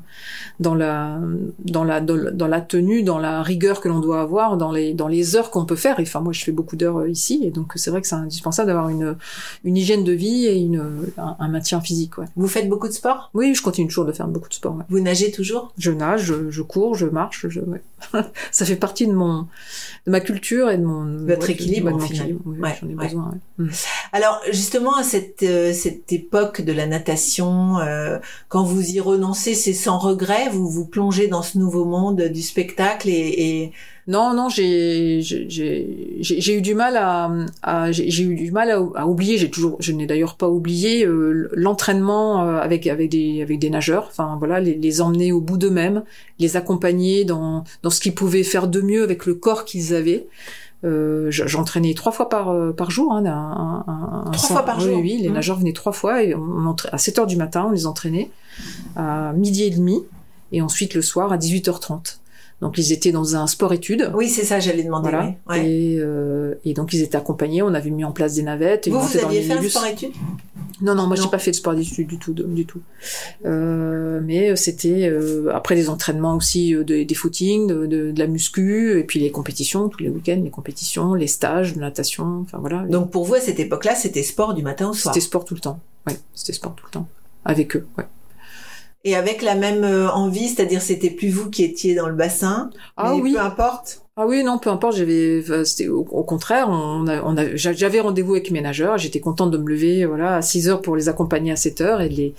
[0.59, 1.19] dans la
[1.59, 5.07] dans la dans la tenue, dans la rigueur que l'on doit avoir, dans les dans
[5.07, 5.99] les heures qu'on peut faire.
[5.99, 8.15] Et enfin moi, je fais beaucoup d'heures euh, ici, et donc c'est vrai que c'est
[8.15, 9.15] indispensable d'avoir une
[9.63, 12.17] une hygiène de vie et une un, maintien physique.
[12.17, 12.25] Ouais.
[12.35, 13.29] Vous faites beaucoup de sport?
[13.33, 14.75] Oui, je continue toujours de faire beaucoup de sport.
[14.75, 14.85] Ouais.
[14.89, 15.73] Vous nagez toujours?
[15.77, 17.47] Je nage, je, je cours, je marche.
[17.49, 17.81] Je, ouais.
[18.51, 19.47] ça fait partie de mon
[20.05, 22.35] de ma culture et de mon votre équilibre au final.
[22.81, 23.31] j'en ai besoin.
[23.57, 23.67] Mm.
[24.13, 29.73] Alors justement cette euh, cette époque de la natation, euh, quand vous y renoncez, c'est
[29.73, 33.71] sans regret, vous vous plongez dans ce nouveau monde du spectacle et, et
[34.07, 39.37] non, non, j'ai j'ai eu du mal à, j'ai eu du mal à, oublier.
[39.37, 43.69] J'ai toujours, je n'ai d'ailleurs pas oublié euh, l'entraînement euh, avec avec des avec des
[43.69, 44.07] nageurs.
[44.07, 46.03] Enfin voilà, les, les emmener au bout d'eux-mêmes,
[46.39, 50.25] les accompagner dans dans ce qu'ils pouvaient faire de mieux avec le corps qu'ils avaient.
[50.85, 53.11] Euh, J'entraînais trois fois par euh, par jour.
[53.11, 53.83] Hein, un,
[54.27, 54.99] un, trois fois par jour.
[54.99, 55.33] Oui, les mmh.
[55.33, 58.31] nageurs venaient trois fois et on, à 7 heures du matin, on les entraînait
[58.95, 60.03] à midi et demi
[60.51, 62.19] et ensuite le soir à 18h30.
[62.61, 64.11] Donc ils étaient dans un sport-études.
[64.13, 65.09] Oui, c'est ça, j'allais demander.
[65.45, 65.63] Voilà.
[65.63, 67.61] Et, euh, et, donc ils étaient accompagnés.
[67.61, 68.87] On avait mis en place des navettes.
[68.87, 70.11] Et vous, vous aviez fait un sport-études
[70.81, 72.81] Non, non, moi j'ai pas fait de sport-études du tout, du tout.
[73.45, 78.19] Euh, mais c'était euh, après des entraînements aussi, euh, de, des footings, de, de, de,
[78.19, 82.41] la muscu, et puis les compétitions tous les week-ends, les compétitions, les stages de natation.
[82.41, 82.83] Enfin voilà.
[82.83, 85.13] Donc pour vous à cette époque-là, c'était sport du matin au soir?
[85.13, 85.79] C'était sport tout le temps.
[86.07, 87.07] Oui, c'était sport tout le temps
[87.45, 87.87] avec eux.
[87.97, 88.05] Ouais
[89.03, 92.69] et avec la même euh, envie, c'est-à-dire c'était plus vous qui étiez dans le bassin.
[92.97, 93.33] Ah oui.
[93.33, 94.01] Peu importe?
[94.21, 94.97] Ah oui, non, peu importe.
[94.97, 98.97] J'avais, c'était au, contraire, on a, on a, j'avais rendez-vous avec mes nageurs.
[98.97, 102.01] J'étais contente de me lever, voilà, à 6 heures pour les accompagner à 7 heures
[102.01, 102.33] et de les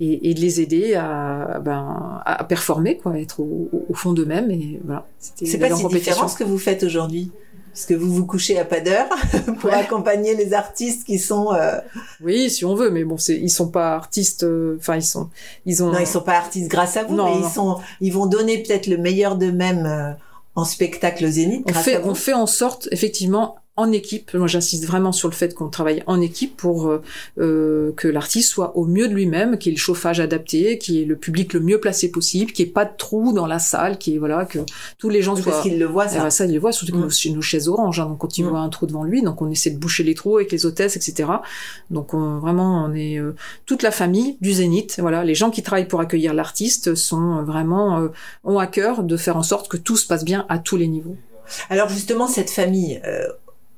[0.00, 4.50] et, et de les aider à, ben, à performer, quoi, être au, au fond d'eux-mêmes
[4.50, 5.06] et voilà.
[5.18, 7.30] C'est pas si différent ce que vous faites aujourd'hui
[7.76, 9.10] parce que vous vous couchez à pas d'heure
[9.60, 11.52] pour accompagner les artistes qui sont.
[11.52, 11.78] Euh...
[12.22, 14.44] Oui, si on veut, mais bon, c'est ils sont pas artistes.
[14.44, 15.28] Euh, enfin, ils sont,
[15.66, 15.92] ils ont.
[15.92, 18.62] Non, ils sont pas artistes grâce à vous, non, mais ils sont, ils vont donner
[18.62, 20.12] peut-être le meilleur d'eux-mêmes euh,
[20.56, 21.64] en spectacle Zénith.
[21.68, 24.32] On fait, on fait en sorte, effectivement, en équipe.
[24.34, 27.02] Moi, j'insiste vraiment sur le fait qu'on travaille en équipe pour euh,
[27.38, 30.94] euh que l'artiste soit au mieux de lui-même, qu'il y ait le chauffage adapté, qu'il
[30.94, 33.46] y ait le public le mieux placé possible, qu'il n'y ait pas de trou dans
[33.46, 34.60] la salle, qu'il voilà que
[34.98, 35.52] tous les gens soient.
[35.52, 36.16] Parce qu'ils le voient ça.
[36.16, 37.34] Eh ben, ça, ils le voient surtout que mm.
[37.34, 38.00] nos, chaises orange.
[38.00, 38.48] Hein, donc quand ils mm.
[38.48, 40.96] voient un trou devant lui, donc on essaie de boucher les trous avec les hôtesses,
[40.96, 41.30] etc.
[41.90, 43.34] Donc on, vraiment, on est euh,
[43.66, 44.96] toute la famille du Zénith.
[44.98, 48.08] Voilà, les gens qui travaillent pour accueillir l'artiste sont vraiment euh,
[48.42, 50.88] ont à cœur de faire en sorte que tout se passe bien à tous les
[50.88, 51.16] niveaux.
[51.70, 53.00] Alors justement, cette famille,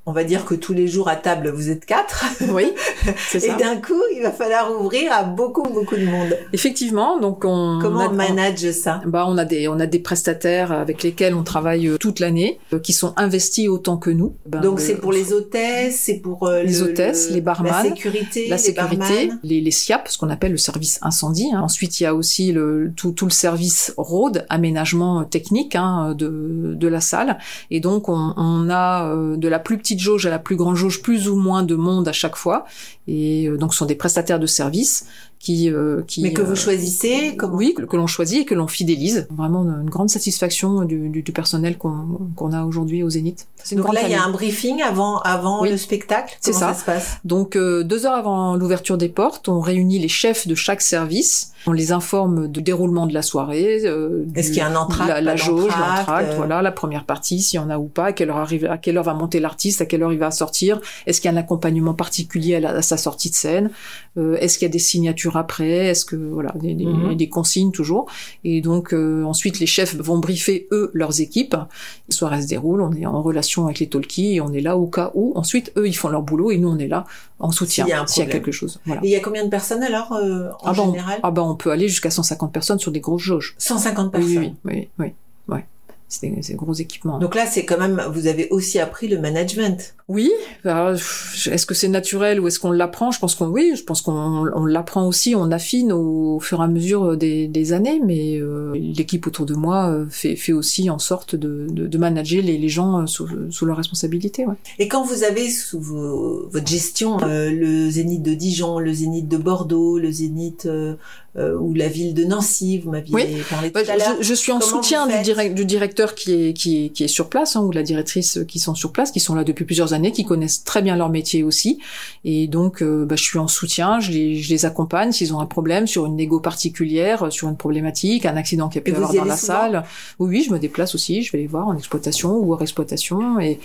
[0.08, 2.24] on va dire que tous les jours à table, vous êtes quatre.
[2.50, 2.72] Oui,
[3.28, 3.54] c'est Et ça.
[3.56, 6.36] d'un coup, il va falloir ouvrir à beaucoup, beaucoup de monde.
[6.52, 9.00] Effectivement, donc on Comment a- on manage ça?
[9.06, 12.58] Bah, on a des on a des prestataires avec lesquels on travaille euh, toute l'année,
[12.72, 14.34] euh, qui sont investis autant que nous.
[14.46, 17.70] Ben, Donc c'est pour les hôtesses, c'est pour euh, Les le- hôtesses, le- les barman,
[17.72, 19.38] la sécurité, la les sécurité, barman.
[19.42, 21.50] les, les SIAP, ce qu'on appelle le service incendie.
[21.54, 21.60] hein.
[21.62, 26.74] Ensuite, il y a aussi le, tout, tout le service road, aménagement technique hein, de,
[26.74, 27.38] de la salle.
[27.70, 31.02] Et donc, on, on a de la plus petite jauge à la plus grande jauge,
[31.02, 32.64] plus ou moins de monde à chaque fois.
[33.06, 35.06] Et euh, donc, ce sont des prestataires de services
[35.38, 35.70] qui...
[35.70, 38.54] euh, qui Mais que vous euh, choisissez comment oui, que, que l'on choisit et que
[38.54, 39.26] l'on fidélise.
[39.30, 43.46] Vraiment une, grande satisfaction du, du, du personnel qu'on qu'on a aujourd'hui au Zénith.
[43.72, 45.70] Donc là, il y a un briefing avant, avant Oui.
[45.70, 46.36] le spectacle.
[46.40, 46.74] C'est ça.
[46.74, 46.80] ça.
[46.80, 47.18] se passe?
[47.24, 51.52] Donc euh, deux heures avant l'ouverture des portes, on réunit les chefs de chaque service.
[51.66, 53.80] On les informe du déroulement de la soirée.
[53.84, 57.04] euh, Est-ce qu'il y a un entracte, La, la jauge, l'entracte, euh, voilà, la première
[57.04, 59.14] partie, s'il y en a ou pas, à quelle heure arrive, à quelle heure va
[59.14, 60.80] monter l'artiste, à quelle heure il va sortir.
[61.06, 63.70] Est-ce qu'il y a un accompagnement particulier à, la- à sa sortie de scène?
[64.16, 65.68] Euh, Est-ce qu'il y a des signatures après?
[65.88, 67.14] Est-ce que voilà, des, des- Mhm.
[67.16, 68.06] des consignes toujours?
[68.44, 71.54] Et donc euh, ensuite les chefs vont briefer eux leurs équipes.
[71.54, 71.66] La
[72.14, 74.86] soirée se déroule, on est en relation avec les talkies et on est là au
[74.86, 75.32] cas où.
[75.34, 77.04] Ensuite eux ils font leur boulot et nous on est là
[77.40, 78.80] en soutien S'il y y a quelque chose.
[78.86, 79.00] Voilà.
[79.04, 81.20] Et il y a combien de personnes alors euh, en Ah général?
[81.22, 83.54] ah bah on peut aller jusqu'à 150 personnes sur des grosses jauges.
[83.58, 84.36] 150 Oui, personnes.
[84.38, 85.64] oui, oui, oui, oui, ouais.
[86.10, 87.18] C'est des, gros équipements.
[87.18, 89.94] Donc là, c'est quand même, vous avez aussi appris le management.
[90.08, 90.30] Oui,
[90.64, 93.10] est-ce que c'est naturel ou est-ce qu'on l'apprend?
[93.10, 94.12] Je pense qu'on oui, je pense qu'on
[94.54, 98.72] on l'apprend aussi, on affine au fur et à mesure des, des années, mais euh,
[98.74, 102.56] l'équipe autour de moi euh, fait, fait aussi en sorte de, de, de manager les,
[102.56, 104.46] les gens euh, sous, sous leur responsabilité.
[104.46, 104.54] Ouais.
[104.78, 109.28] Et quand vous avez sous vos- votre gestion euh, le Zénith de Dijon, le Zénith
[109.28, 110.94] de Bordeaux, le Zénith euh,
[111.38, 113.24] euh, ou la ville de Nancy, vous m'aviez Oui.
[113.48, 114.16] parlé tout Bah, à l'heure.
[114.20, 116.88] je, je suis en Comment soutien du, faites direct, du directeur qui est, qui, est,
[116.90, 119.34] qui est sur place, hein, ou de la directrice qui sont sur place, qui sont
[119.34, 121.78] là depuis plusieurs années, qui connaissent très bien leur métier aussi.
[122.24, 125.40] Et donc, euh, bah, je suis en soutien, je les, je les accompagne s'ils ont
[125.40, 128.90] un problème sur une négo particulière, euh, sur une problématique, un accident qui a pu
[128.90, 129.84] y avoir y dans la salle.
[130.18, 133.38] Oui, oui, je me déplace aussi, je vais les voir en exploitation ou hors exploitation.
[133.40, 133.58] Et,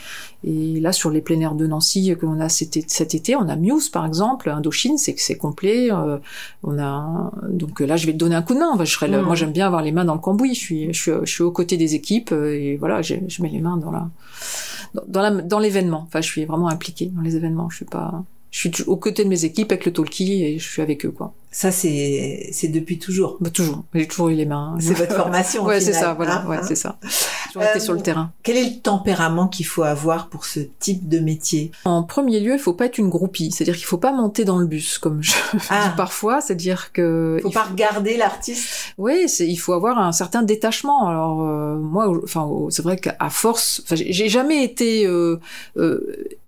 [0.46, 3.36] et là, sur les plein air de Nancy que l'on a cet, été- cet été,
[3.36, 5.90] on a Muse par exemple, Indochine, c'est c'est complet.
[5.92, 6.18] euh,
[6.64, 7.32] on a
[7.64, 8.70] donc là, je vais te donner un coup de main.
[8.74, 9.26] Enfin, je serai le- Mhm.
[9.26, 10.54] moi, j'aime bien avoir les mains dans le cambouis.
[10.54, 13.42] Je suis, je suis, je suis aux côtés des équipes euh, et voilà, je, je
[13.42, 14.10] mets les mains dans la,
[15.08, 16.04] dans, la, dans l'événement.
[16.08, 17.70] Enfin, je suis vraiment impliquée dans les événements.
[17.70, 20.68] Je suis pas, je suis aux côtés de mes équipes avec le talkie et je
[20.70, 21.34] suis avec eux quoi.
[21.56, 23.38] Ça, c'est c'est depuis toujours.
[23.40, 24.76] Bah, toujours, j'ai toujours eu les mains.
[24.80, 25.64] C'est votre formation.
[25.68, 26.66] ouais, c'est ça, voilà, hein, ouais, hein.
[26.68, 26.98] c'est ça.
[27.04, 27.10] J'ai
[27.54, 28.32] toujours été Euh, sur le terrain.
[28.42, 31.72] Quel est le tempérament qu'il faut avoir pour ce type de métier?
[31.86, 34.58] En premier lieu, il faut pas être une groupie, c'est-à-dire qu'il faut pas monter dans
[34.58, 35.34] le bus comme je
[35.70, 35.90] Ah.
[35.90, 38.94] dis parfois, c'est-à-dire que Faut il pas regarder l'artiste?
[38.98, 41.08] Oui, c'est il faut avoir un certain détachement.
[41.08, 45.40] Alors euh, moi, enfin c'est vrai qu'à force, j'ai jamais été euh,
[45.78, 46.00] euh,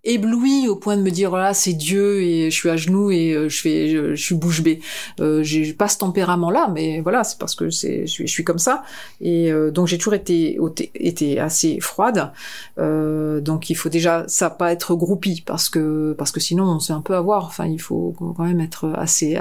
[0.03, 3.31] ébloui au point de me dire voilà c'est Dieu et je suis à genoux et
[3.33, 4.79] euh, je fais je, je suis bouche bée.
[5.19, 8.31] Euh, j'ai pas ce tempérament là, mais voilà c'est parce que c'est je suis je
[8.31, 8.83] suis comme ça
[9.21, 10.57] et euh, donc j'ai toujours été
[10.95, 12.31] été assez froide.
[12.77, 16.79] Euh, donc il faut déjà ça pas être groupie parce que parce que sinon on
[16.79, 17.45] se fait un peu avoir.
[17.45, 19.37] Enfin il faut quand même être assez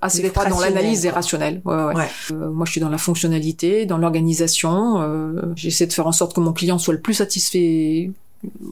[0.00, 1.60] assez froid dans l'analyse et rationnel.
[1.64, 1.94] Ouais, ouais.
[1.94, 2.08] Ouais.
[2.32, 5.00] Euh, moi, je suis dans la fonctionnalité, dans l'organisation.
[5.00, 8.10] Euh, J'essaie de faire en sorte que mon client soit le plus satisfait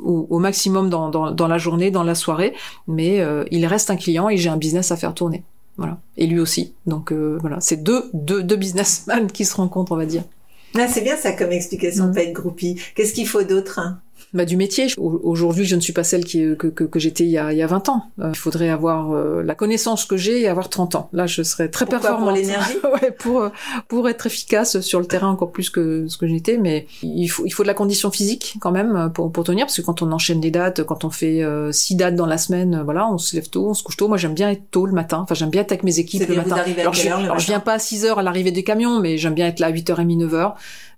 [0.03, 2.55] au, au maximum dans, dans, dans la journée, dans la soirée.
[2.87, 5.43] Mais euh, il reste un client et j'ai un business à faire tourner.
[5.77, 5.99] Voilà.
[6.17, 6.75] Et lui aussi.
[6.87, 10.25] Donc euh, voilà, c'est deux, deux, deux businessmen qui se rencontrent, on va dire.
[10.77, 12.15] Ah, c'est bien ça comme explication, Mm.
[12.15, 12.81] pas être groupie.
[12.95, 14.01] Qu'est-ce qu'il faut d'autre hein?
[14.33, 14.87] Bah, du métier.
[14.97, 17.53] Au- Aujourd'hui, je ne suis pas celle qui, que, que, que j'étais il, y a-
[17.53, 18.05] il y a 20 ans.
[18.21, 21.09] Euh, il faudrait avoir euh, la connaissance que j'ai et avoir 30 ans.
[21.13, 22.37] Là, je serais très Pourquoi, pour performante.
[22.39, 23.49] l'énergie ouais, pour, euh,
[23.89, 26.59] pour être efficace sur le terrain encore plus que ce que j'étais.
[26.59, 29.67] Mais il faut, il faut de la condition physique quand même euh, pour, pour tenir.
[29.67, 32.39] Parce que quand on enchaîne des dates, quand on fait euh, six dates dans la
[32.39, 34.07] semaine, voilà, on se lève tôt, on se couche tôt.
[34.09, 35.19] Moi, j'aime bien être tôt le matin.
[35.23, 36.57] Enfin, j'aime bien être avec mes équipes le matin.
[36.79, 39.35] alors, je, alors, je viens pas à 6 heures à l'arrivée des camions, mais j'aime
[39.35, 40.53] bien être là à 8h30, 9h.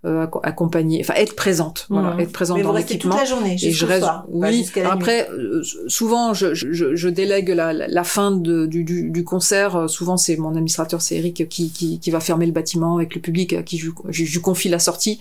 [0.04, 2.20] Euh, enfin être présente, voilà, Mhm.
[2.20, 4.66] être présente Mais dans l'équipement la journée, et je reste soir, oui.
[4.74, 4.82] nuit.
[4.84, 9.24] après euh, souvent je, je, je délègue la, la- la fin de, du, du, du
[9.24, 9.76] concert.
[9.76, 13.14] Euh, souvent c'est mon administrateur c'est Eric qui, qui, qui va fermer le bâtiment avec
[13.14, 15.18] le public à qui je, je, confie la sortie.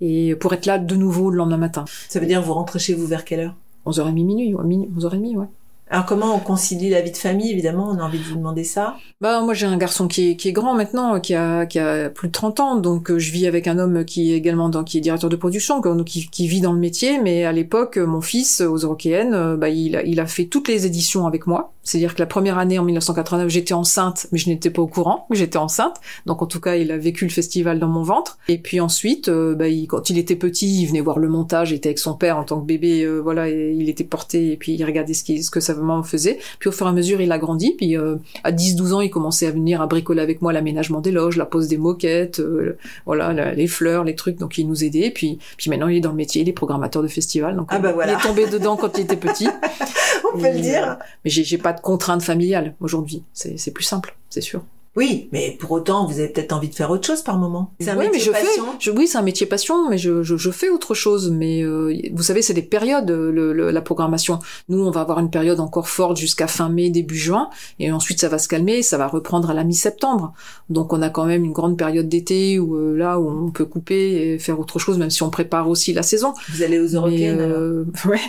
[0.00, 1.84] Et pour être là de nouveau le lendemain matin.
[2.08, 3.54] Ça veut dire vous rentrez chez vous vers quelle heure?
[3.86, 5.46] 11h30 minuit ouais, minuit 11h30 ouais
[5.92, 8.62] Alors comment on concilie la vie de famille Évidemment, on a envie de vous demander
[8.62, 8.96] ça.
[9.20, 12.08] Bah moi j'ai un garçon qui est, qui est grand maintenant, qui a, qui a
[12.10, 14.84] plus de 30 ans, donc euh, je vis avec un homme qui est également dans,
[14.84, 18.06] qui est directeur de production, qui, qui vit dans le métier, mais à l'époque euh,
[18.06, 21.26] mon fils euh, aux Européennes, euh, bah il a, il a fait toutes les éditions
[21.26, 24.82] avec moi, C'est-à-dire que la première année en 1989, j'étais enceinte, mais je n'étais pas
[24.82, 25.96] au courant j'étais enceinte.
[26.26, 28.38] Donc en tout cas, il a vécu le festival dans mon ventre.
[28.48, 31.76] Et puis ensuite, bah, il- quand il était petit, il venait voir le montage, il
[31.76, 34.56] était avec son père en tant que bébé, euh, voilà, et il était porté et
[34.56, 36.38] puis il regardait ce, qui, ce que sa maman faisait.
[36.58, 37.74] Puis au fur et à mesure, il a grandi.
[37.76, 41.10] Puis euh, à 10-12 ans, il commençait à venir à bricoler avec moi l'aménagement des
[41.10, 42.76] loges, la pose des moquettes, euh,
[43.06, 44.36] voilà, la- les fleurs, les trucs.
[44.36, 45.10] Donc il nous aidait.
[45.10, 47.56] Puis puis maintenant, il est dans le métier, il est programmateur de festival.
[47.56, 48.12] Donc Ah bah euh, voilà.
[48.12, 49.48] il est tombé dedans quand il était petit.
[50.34, 50.90] On peut le dire.
[50.90, 53.22] euh, mais j'ai pas de contraintes familiales aujourd'hui.
[53.32, 54.62] C'est plus simple, c'est sûr.
[54.96, 57.72] Oui, mais pour autant, vous avez peut-être envie de faire autre chose par moment.
[57.78, 58.64] C'est un oui, mais métier je passion.
[58.64, 58.70] fais.
[58.80, 61.30] Je, oui, c'est un métier passion, mais je, je, je fais autre chose.
[61.30, 64.40] Mais euh, vous savez, c'est des périodes le, le- la programmation.
[64.68, 68.20] Nous, on va avoir une période encore forte jusqu'à fin mai, début juin, et ensuite
[68.20, 70.32] ça va se calmer, ça va reprendre à la mi-septembre.
[70.70, 73.66] Donc on a quand même une grande période d'été où euh, là où on peut
[73.66, 76.34] couper et faire autre chose, même si on prépare aussi la saison.
[76.52, 77.58] Vous allez aux Mais, Européennes alors.
[77.58, 78.20] euh, ouais.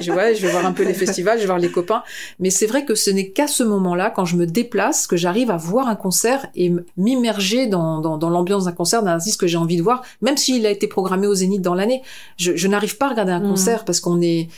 [0.00, 2.04] je- ouais, je vais voir un peu les festivals, je vais voir les copains.
[2.38, 5.50] Mais c'est vrai que ce n'est qu'à ce moment-là, quand je me déplace, que j'arrive
[5.50, 9.46] à voir un concert et m'immerger dans, dans, dans l'ambiance d'un concert, d'un artiste que
[9.46, 12.02] j'ai envie de voir, même s'il a été programmé au Zénith dans l'année.
[12.36, 13.48] Je, je n'arrive pas à regarder un Mhm.
[13.50, 14.48] concert parce qu'on est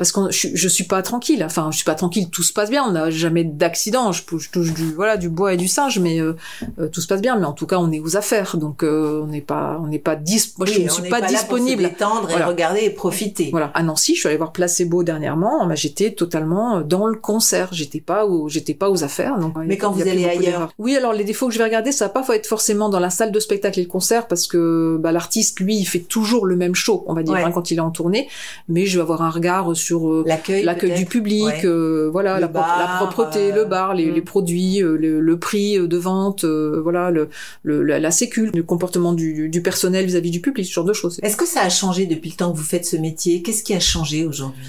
[0.00, 1.44] parce que je, je suis pas tranquille.
[1.44, 2.30] Enfin, je suis pas tranquille.
[2.30, 2.82] Tout se passe bien.
[2.88, 4.12] On n'a jamais d'accident.
[4.12, 6.36] Je, je touche du voilà du bois et du singe, mais euh,
[6.78, 7.38] euh, tout se passe bien.
[7.38, 9.98] Mais en tout cas, on est aux affaires, donc euh, on n'est pas on n'est
[9.98, 10.40] pas dis.
[10.56, 11.82] Moi, je ne suis pas, là pour se disponible.
[11.82, 13.48] et regarder et profiter.
[13.50, 15.66] Voilà, à Nancy, je suis allée voir Placebo dernièrement.
[15.66, 17.68] Bah, j'étais totalement dans le concert.
[17.72, 19.38] J'étais pas où, j'étais pas aux affaires.
[19.38, 20.72] Donc, Mais quand vous allez ailleurs.
[20.78, 23.00] Oui, alors les défauts que je vais regarder, ça va pas faut être forcément dans
[23.00, 26.46] la salle de spectacle et le concert parce que bah, l'artiste, lui, il fait toujours
[26.46, 27.42] le même show, on va dire, Ouais.
[27.44, 28.28] hein, quand il est en tournée.
[28.68, 31.60] Mais je vais avoir un regard sur euh, L'accueil, l'accueil du public, Ouais.
[31.66, 34.14] euh, voilà, la, propreté, euh, le bar, les, mm.
[34.14, 37.28] les produits, le, le prix de vente, voilà, le,
[37.62, 40.92] le- la, la sécu, le comportement du, du personnel vis-à-vis du public, ce genre de
[40.92, 41.18] choses.
[41.22, 43.42] Est-ce que ça a changé depuis le temps que vous faites ce métier?
[43.42, 44.64] Qu'est-ce qui a changé aujourd'hui?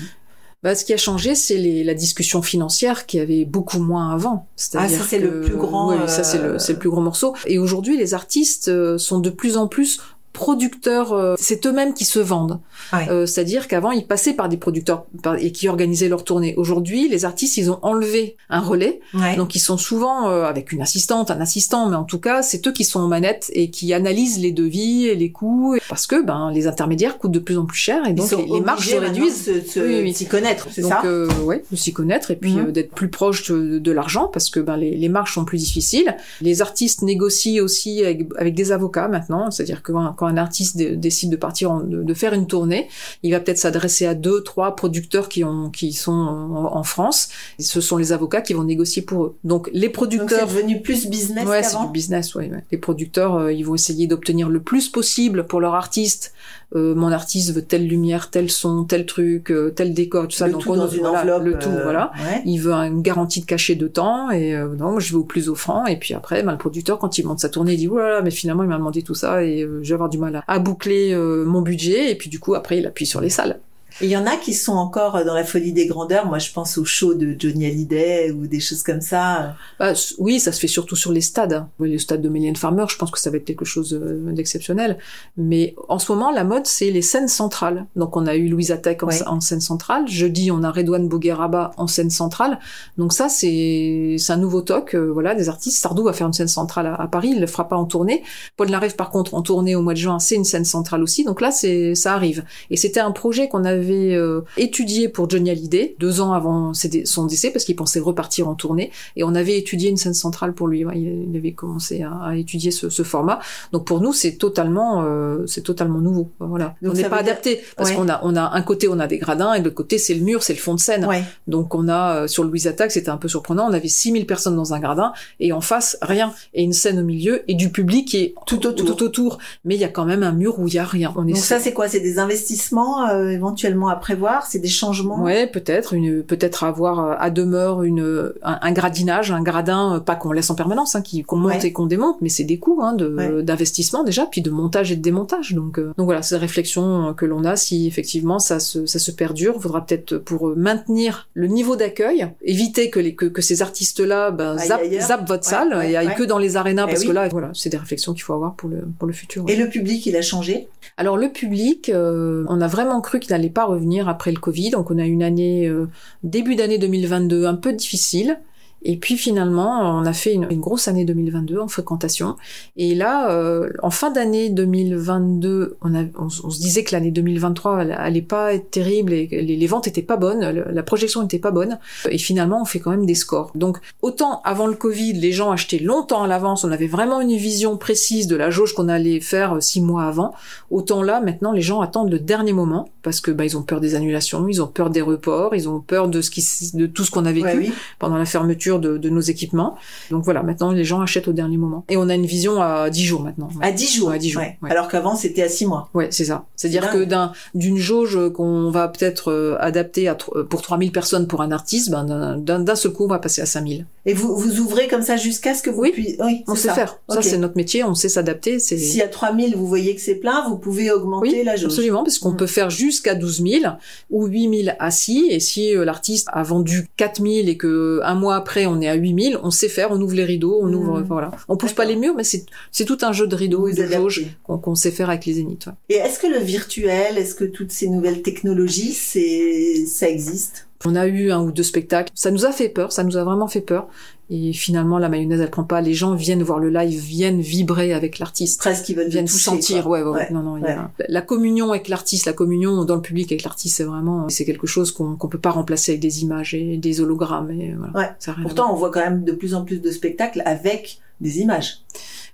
[0.64, 4.48] Bah, ce qui a changé, c'est la discussion financière qui avait beaucoup moins avant.
[4.76, 7.34] Ah, ça, c'est le plus grand, Oui, ça c'est le, le plus gros morceau.
[7.48, 10.00] Et aujourd'hui, les artistes sont de plus en plus
[10.34, 12.60] producteurs, euh, c'est eux-mêmes qui se vendent.
[12.94, 13.08] Ouais.
[13.10, 16.54] Euh, C'est-à-dire qu'avant, ils passaient par des producteurs par- et qui organisaient leur tournée.
[16.58, 19.00] Aujourd'hui, les artistes, ils ont enlevé un relais.
[19.14, 19.36] Ouais.
[19.36, 22.66] Donc, ils sont souvent euh, avec une assistante, un assistant, mais en tout cas, c'est
[22.68, 25.78] eux qui sont en manette et qui analysent les devis et les coûts.
[25.90, 28.62] Parce que ben, les intermédiaires coûtent de plus en plus cher et donc les, les
[28.62, 29.46] marges se réduisent.
[29.48, 30.14] de se- Oui, oui.
[30.14, 32.72] s'y connaître, c'est Donc ça euh, ouais, de s'y connaître et puis Mhm.
[32.72, 36.16] d'être plus proche de, de l'argent parce que ben les, les marges sont plus difficiles.
[36.42, 40.78] Les artistes négocient aussi avec, avec des avocats maintenant, c'est-à-dire que quand, quand un artiste
[40.78, 42.88] dé- décide de partir en- de, de faire une tournée,
[43.24, 47.30] il va peut-être s'adresser à deux, trois producteurs qui ont qui sont en, en France.
[47.60, 49.36] Et ce sont les avocats qui vont négocier pour eux.
[49.44, 52.64] Donc les Donc c'est producteurs devenu plus business Ouais, c'est du business, ouais, ouais.
[52.72, 56.34] Les producteurs, euh, ils vont essayer d'obtenir le plus possible pour leur artiste.
[56.74, 60.46] Euh, mon artiste veut telle lumière, tel son, tel truc, euh, tel décor, tout ça.
[60.48, 61.44] Le Donc tout on- dans une voilà, enveloppe.
[61.44, 62.12] Le tout, euh, voilà.
[62.16, 62.42] ouais.
[62.46, 65.50] Il veut une garantie de cachet de temps et euh, non, je vais au plus
[65.50, 68.22] offrant et puis après, ben, le producteur quand il monte sa tournée, il dit voilà,
[68.22, 71.14] mais finalement il m'a demandé tout ça et je vais avoir du mal à, boucler
[71.14, 73.60] euh, mon budget et puis du coup après il appuie sur les salles.
[74.00, 76.26] Il y en a qui sont encore dans la folie des grandeurs.
[76.26, 79.56] Moi, je pense au show de Johnny Hallyday ou des choses comme ça.
[79.80, 81.66] Bah, oui, ça se fait surtout sur les stades.
[81.80, 84.98] Le stade de Mylène Farmer, je pense que ça va être quelque chose euh, d'exceptionnel.
[85.38, 87.86] Mais en ce moment, la mode, c'est les scènes centrales.
[87.96, 90.08] Donc, on a eu Louise Attaque en, scène centrale.
[90.08, 92.60] Jeudi, on a Redouane Bougueraba en scène centrale.
[92.98, 94.96] Donc ça, c'est c'est un nouveau toc.
[94.96, 95.82] euh, voilà, des artistes.
[95.82, 97.32] Sardou va faire une scène centrale à, à Paris.
[97.34, 98.24] Il le fera pas en tournée.
[98.58, 101.24] Paul Naref, par contre, en tournée au mois de juin, c'est une scène centrale aussi.
[101.24, 102.44] Donc là, c'est ça arrive.
[102.70, 107.26] Et c'était un projet qu'on avait euh, étudié pour Johnny Hallyday deux ans avant son
[107.26, 108.92] décès parce qu'il pensait repartir en tournée.
[109.16, 110.86] Et on avait étudié une scène centrale pour lui.
[110.86, 113.40] Ouais, Il avait commencé à, à étudier ce, ce format.
[113.72, 116.30] Donc pour nous, c'est totalement, euh, c'est totalement nouveau.
[116.40, 116.76] Voilà.
[116.82, 117.96] Donc on n'est pas dire- adapté parce Ouais.
[117.96, 120.14] qu'on a, on a un côté, on a des gradins et de l'autre côté, c'est
[120.14, 121.06] le mur, c'est le fond de scène.
[121.06, 121.24] Ouais.
[121.48, 123.68] Donc on a euh, sur Louise Attaque, c'était un peu surprenant.
[123.70, 127.04] On avait 6000 personnes dans un gradin et en face rien et une scène au
[127.04, 128.86] milieu et du public qui est Tout autour.
[128.96, 129.38] tout autour.
[129.66, 131.14] Mais il y a quand même un mur où il y a rien.
[131.16, 131.88] On est Donc ça, c'est quoi?
[131.88, 133.52] C'est des investissements euh, éventuellement?
[133.90, 138.60] À prévoir C'est des changements Ouais, peut-être une, peut-être avoir euh, à demeure une, un,
[138.62, 141.68] un gradinage, un gradin, euh, pas qu'on laisse en permanence, hein, qui- qu'on monte Ouais.
[141.68, 143.44] et qu'on démonte, mais c'est des coûts hein, de, Ouais.
[143.44, 145.54] d'investissement déjà, puis de montage et de démontage.
[145.54, 147.56] Donc, euh, donc voilà, c'est la réflexion que l'on a.
[147.56, 152.28] Si effectivement ça se, ça se perdure, il faudra peut-être pour maintenir le niveau d'accueil,
[152.44, 156.24] éviter que les que, que ces artistes-là ben, zappent, votre Ouais, salle et aillent que
[156.24, 157.14] dans les arénas, Eh parce que oui.
[157.14, 159.44] là, voilà, c'est des réflexions qu'il faut avoir pour le pour le futur.
[159.48, 160.68] Et le public, il a changé?
[160.98, 164.72] Alors le public, euh, on a vraiment cru qu'il n'allait pas revenir après le Covid,
[164.72, 165.88] donc on a une année euh,
[166.24, 168.40] début d'année 2022 un peu difficile.
[168.84, 172.36] Et puis finalement, on a fait une, grosse année 2022 en fréquentation.
[172.78, 177.84] Et là, euh, en fin d'année 2022, on, a, on, se disait que l'année 2023
[177.84, 181.40] elle allait pas être terrible et les, les ventes étaient pas bonnes, la projection était
[181.40, 181.78] pas bonne.
[182.10, 183.52] Et finalement, on fait quand même des scores.
[183.54, 187.36] Donc, autant avant le Covid, les gens achetaient longtemps à l'avance, on avait vraiment une
[187.36, 190.34] vision précise de la jauge qu'on allait faire euh, six mois avant.
[190.72, 193.80] Autant là, maintenant, les gens attendent le dernier moment parce que bah, ils ont peur
[193.82, 197.04] des annulations, ils ont peur des reports, ils ont peur de ce qui, de tout
[197.04, 197.72] ce qu'on a vécu Ouais, oui.
[198.00, 199.76] pendant la fermeture de, de nos équipements.
[200.10, 201.86] Donc voilà, maintenant les gens achètent au dernier moment.
[201.90, 203.50] Et on a une vision à 10 jours maintenant.
[203.62, 204.10] À 10 jours.
[204.10, 204.58] Ouais, à 10 jours, Ouais.
[204.70, 205.90] Alors qu'avant, c'était à 6 mois.
[205.94, 206.46] Ouais, c'est ça.
[206.56, 211.42] C'est-à-dire que d'un d'une jauge qu'on va peut-être euh, adapter à, pour 3000 personnes pour
[211.42, 213.86] un artiste, ben d'un- seul coup on va passer à 5000.
[214.06, 215.92] Et vous, vous ouvrez comme ça jusqu'à ce que vous Oui.
[215.92, 216.18] puissiez...
[216.24, 216.74] Oui, On sait ça.
[216.74, 216.98] faire.
[217.10, 220.16] Ça c'est notre métier, on sait s'adapter, c'est Si à 3000, vous voyez que c'est
[220.16, 221.66] plein, vous pouvez augmenter Oui, la jauge.
[221.66, 222.38] absolument, parce qu'on Mm.
[222.38, 223.74] peut faire jusqu'à 12 000
[224.10, 228.16] ou 8 000 assis, et si euh, l'artiste a vendu 4 000 et que un
[228.16, 230.68] mois après on est à 8 000, on sait faire, on ouvre les rideaux, on
[230.68, 230.76] Mm.
[230.76, 231.32] ouvre, voilà.
[231.48, 233.86] On pousse pas les murs, mais c'est c'est tout un jeu de rideaux et de
[233.86, 235.66] jauges qu'on qu'on sait faire avec les zéniths.
[235.68, 235.74] ouais.
[235.90, 240.68] Et est-ce que le virtuel, est-ce que toutes ces nouvelles technologies, c'est, ça existe?
[240.86, 243.24] On a eu un ou deux spectacles, ça nous a fait peur, ça nous a
[243.24, 243.88] vraiment fait peur.
[244.34, 245.82] Et finalement, la mayonnaise, elle prend pas.
[245.82, 248.62] Les gens viennent voir le live, viennent vibrer avec l'artiste.
[248.62, 250.32] Presque qu'ils veulent viennent toucher, sentir, ouais, ouais, ouais.
[250.32, 253.76] Non, non, y a- la communion avec l'artiste, la communion dans le public avec l'artiste,
[253.76, 257.02] c'est vraiment, c'est quelque chose qu'on qu'on peut pas remplacer avec des images et des
[257.02, 257.52] hologrammes.
[257.52, 258.34] Et voilà, Ouais.
[258.44, 261.82] Pourtant, on voit quand même de plus en plus de spectacles avec des images.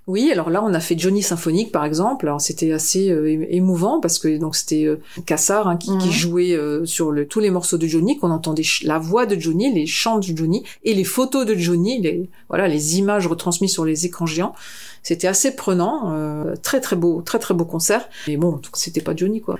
[0.08, 2.26] Oui, alors là, on a fait Johnny Symphonique, par exemple.
[2.26, 6.12] Alors c'était assez euh, émouvant parce que donc c'était euh, Cassard hein, qui, qui Mhm.
[6.12, 9.72] jouait euh, sur le, tous les morceaux de Johnny, qu'on entendait la voix de Johnny,
[9.72, 13.84] les chants de Johnny et les photos de Johnny, les voilà, les images retransmises sur
[13.84, 14.54] les écrans géants.
[15.02, 18.08] C'était assez prenant, euh, très très beau, très très beau concert.
[18.26, 19.58] Mais bon, c'était pas Johnny quoi.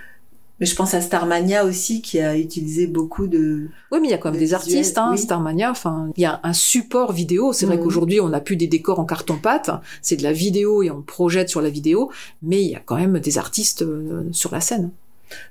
[0.60, 3.68] Mais je pense à Starmania aussi, qui a utilisé beaucoup de...
[3.92, 5.18] Oui, mais il y a quand même des artistes, hein, oui.
[5.18, 5.70] Starmania.
[5.70, 7.52] Enfin, il y a un support vidéo.
[7.52, 7.82] C'est vrai Mhm.
[7.84, 9.70] qu'aujourd'hui, on n'a plus des décors en carton-pâte.
[10.02, 12.10] C'est de la vidéo et on projette sur la vidéo.
[12.42, 14.90] Mais il y a quand même des artistes euh, sur la scène.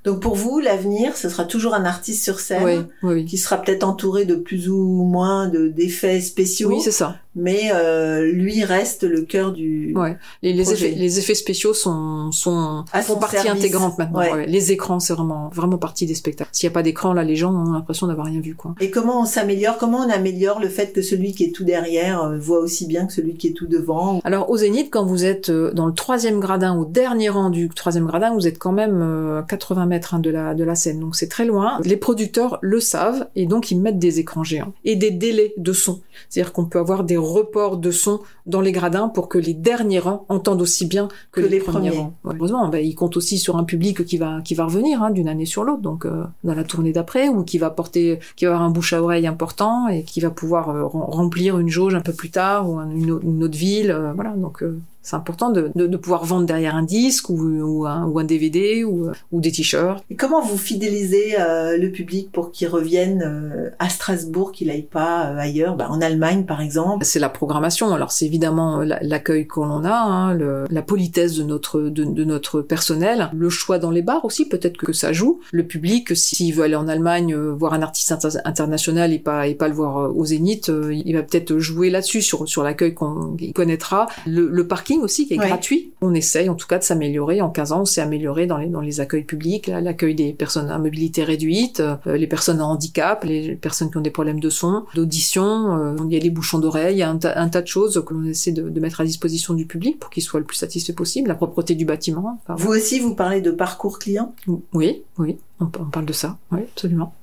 [0.05, 3.25] Donc pour vous, l'avenir, ce sera toujours un artiste sur scène, Oui, oui, oui.
[3.25, 7.17] qui sera peut-être entouré de plus ou moins de d'effets spéciaux, Oui, c'est ça.
[7.37, 9.93] Mais euh, lui reste le cœur du...
[9.95, 10.17] Ouais.
[10.41, 13.63] Les, effets, les effets spéciaux sont, sont À font son partie service.
[13.63, 14.19] intégrante maintenant.
[14.19, 14.31] Ouais.
[14.33, 14.45] Ouais.
[14.47, 16.49] Les écrans, c'est vraiment, vraiment partie des spectacles.
[16.51, 18.75] S'il n'y a pas d'écran, là, les gens ont l'impression d'avoir rien vu, quoi.
[18.81, 19.77] Et comment on s'améliore?
[19.77, 23.05] Comment on améliore le fait que celui qui est tout derrière euh, voit aussi bien
[23.05, 24.19] que celui qui est tout devant?
[24.23, 27.69] Alors au Zénith, quand vous êtes euh, dans le troisième gradin, au dernier rang du
[27.69, 30.75] troisième gradin, vous êtes quand même euh, à 80 mètres hein, de la de la
[30.75, 31.79] scène, donc c'est très loin.
[31.83, 35.73] Les producteurs le savent et donc ils mettent des écrans géants et des délais de
[35.73, 35.99] son.
[36.29, 39.99] C'est-à-dire qu'on peut avoir des reports de son dans les gradins pour que les derniers
[39.99, 42.01] rangs entendent aussi bien que, Que les, les premiers, premiers.
[42.01, 42.13] rangs.
[42.23, 42.35] Ouais.
[42.37, 45.27] Heureusement, ben, ils comptent aussi sur un public qui va qui va revenir hein, d'une
[45.27, 48.51] année sur l'autre, donc euh, dans la tournée d'après ou qui va porter, qui va
[48.51, 51.95] avoir un bouche à oreille important et qui va pouvoir euh, rem- remplir une jauge
[51.95, 54.31] un peu plus tard ou un- une, autre- une autre ville, euh, voilà.
[54.31, 58.05] Donc euh, c'est important de, de, de pouvoir vendre derrière un disque ou, ou, un,
[58.05, 60.03] ou un DVD ou, ou des t-shirts.
[60.09, 64.81] Et comment vous fidélisez euh, le public pour qu'il revienne euh, à Strasbourg, qu'il aille
[64.81, 67.93] pas euh, ailleurs, bah, en Allemagne par exemple C'est la programmation.
[67.93, 72.03] Alors c'est évidemment la- l'accueil que l'on a, hein, le- la politesse de notre de,
[72.03, 74.45] de notre personnel, le choix dans les bars aussi.
[74.47, 75.39] Peut-être que ça joue.
[75.51, 79.47] Le public, s'il veut aller en Allemagne euh, voir un artiste inter- international et pas
[79.47, 82.63] et pas le voir euh, au Zénith, euh, il va peut-être jouer là-dessus sur sur
[82.63, 84.07] l'accueil qu'on qu'il connaîtra.
[84.25, 85.47] Le, le parking aussi qui est Ouais.
[85.47, 85.91] gratuit.
[86.01, 87.41] On essaye en tout cas de s'améliorer.
[87.41, 90.69] En 15 ans, on s'est amélioré dans les dans les accueils publics, l'accueil des personnes
[90.69, 94.49] à mobilité réduite, euh, les personnes à handicap, les personnes qui ont des problèmes de
[94.49, 95.77] son, d'audition.
[95.77, 97.67] euh, il y a les bouchons d'oreilles, il y a un, ta- un tas de
[97.67, 100.45] choses que l'on essaie de, de mettre à disposition du public pour qu'il soit le
[100.45, 101.27] plus satisfait possible.
[101.27, 102.39] La propreté du bâtiment.
[102.43, 104.33] enfin, Vous aussi, vous parlez de parcours client?
[104.73, 106.37] oui, oui, on, on parle de ça.
[106.51, 107.13] Oui, absolument.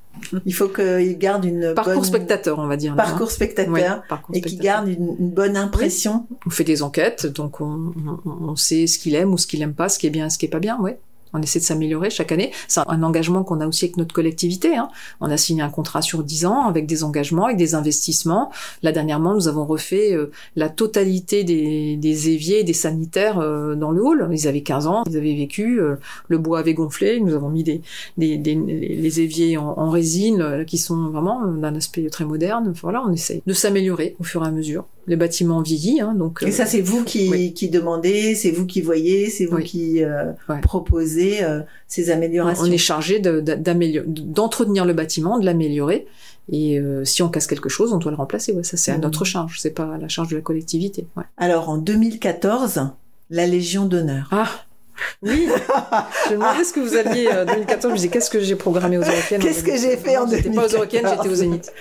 [0.45, 2.03] Il faut qu'il garde une Parcours bonne...
[2.03, 2.95] spectateur, on va dire.
[2.95, 3.31] Parcours hein.
[3.31, 3.73] spectateur.
[3.73, 4.85] Ouais, parcours Et qui spectateur.
[4.85, 6.27] garde une, une bonne impression.
[6.45, 7.93] On fait des enquêtes, donc on,
[8.25, 10.29] on, on sait ce qu'il aime ou ce qu'il aime pas, ce qui est bien,
[10.29, 10.99] ce qui est pas bien, ouais.
[11.35, 12.51] On essaie de s'améliorer chaque année.
[12.67, 14.75] C'est un engagement qu'on a aussi avec notre collectivité.
[14.75, 14.89] Hein.
[15.21, 18.51] On a signé un contrat sur 10 ans avec des engagements, avec des investissements.
[18.83, 23.75] Là, dernièrement, nous avons refait euh, la totalité des, des éviers et des sanitaires euh,
[23.75, 24.27] dans le hall.
[24.31, 25.95] Ils avaient 15 ans, ils avaient vécu, euh,
[26.27, 27.81] le bois avait gonflé, nous avons mis des,
[28.17, 32.67] des, des- les éviers en, en résine qui sont vraiment d'un aspect très moderne.
[32.71, 34.85] Enfin, voilà, on essaye de s'améliorer au fur et à mesure.
[35.07, 36.41] Les bâtiments vieillissent, hein, donc...
[36.41, 37.53] Et ça, c'est vous qui, oui.
[37.53, 39.63] qui demandez, c'est vous qui voyez, c'est vous Oui.
[39.63, 40.59] qui euh, Ouais.
[40.61, 42.63] proposez euh, ces améliorations.
[42.65, 46.07] On est chargé de- d'entretenir le bâtiment, de l'améliorer.
[46.51, 48.51] Et euh, si on casse quelque chose, on doit le remplacer.
[48.53, 51.07] Ouais, ça c'est à notre charge, c'est pas à la charge de la collectivité.
[51.17, 51.23] Ouais.
[51.37, 52.89] Alors, en 2014,
[53.31, 54.27] la Légion d'honneur.
[54.31, 54.47] Ah
[55.23, 55.47] oui,
[56.27, 57.81] je me demandais ce que vous alliez euh, 2014.
[57.83, 59.41] Je me disais qu'est-ce que j'ai programmé aux Européennes.
[59.41, 60.03] en Qu'est-ce que j'ai 2014?
[60.05, 61.17] fait en J'étais pas aux Européennes, 2014?
[61.17, 61.73] j'étais au Zénith.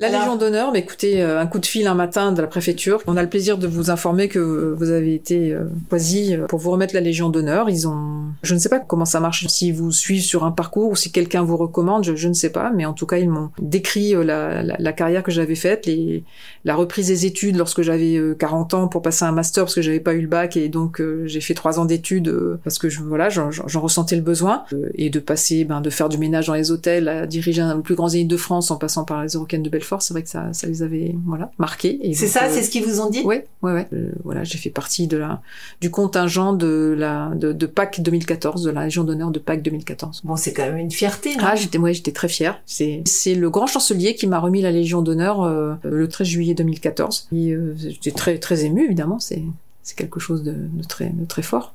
[0.00, 2.48] La Alors- Légion d'honneur, mais écoutez, euh, un coup de fil un matin de la
[2.48, 3.00] préfecture.
[3.06, 6.58] On a le plaisir de vous informer que euh, vous avez été euh, choisi pour
[6.58, 7.70] vous remettre la Légion d'honneur.
[7.70, 10.90] Ils ont, je ne sais pas comment ça marche, s'ils vous suivent sur un parcours
[10.90, 13.30] ou si quelqu'un vous recommande, je, je ne sais pas, mais en tout cas ils
[13.30, 16.24] m'ont décrit la, la, la carrière que j'avais faite, les,
[16.64, 19.82] la reprise des études lorsque j'avais euh, 40 ans pour passer un master parce que
[19.82, 22.80] j'avais pas eu le bac et donc euh, j'ai fait trois ans d'études euh, parce
[22.80, 26.18] que je, voilà, j'en ressentais le besoin euh, et de passer, ben, de faire du
[26.18, 29.04] ménage dans les hôtels, à diriger un des plus grands zénith de France en passant
[29.04, 32.00] par les Eurocaines de Belfort, c'est vrai que ça, ça les avait voilà marqués.
[32.14, 33.22] C'est ça, euh, c'est ce qu'ils vous ont dit?
[33.22, 33.86] Ouais, ouais, ouais.
[33.92, 35.42] Euh, voilà, j'ai fait partie de la
[35.80, 40.22] du contingent de la de, de Pâques 2014, de la Légion d'honneur de Pâques 2014.
[40.24, 41.44] Bon, c'est quand même une fierté, non?
[41.46, 42.60] Ah, j'étais, ouais, j'étais très fière.
[42.66, 46.54] C'est, c'est le grand chancelier qui m'a remis la Légion d'honneur euh, le 13 juillet
[46.54, 47.28] 2014.
[47.32, 49.18] Et euh, j'étais très, très émue, évidemment.
[49.18, 49.42] C'est,
[49.82, 51.74] c'est quelque chose de, de très, de très fort.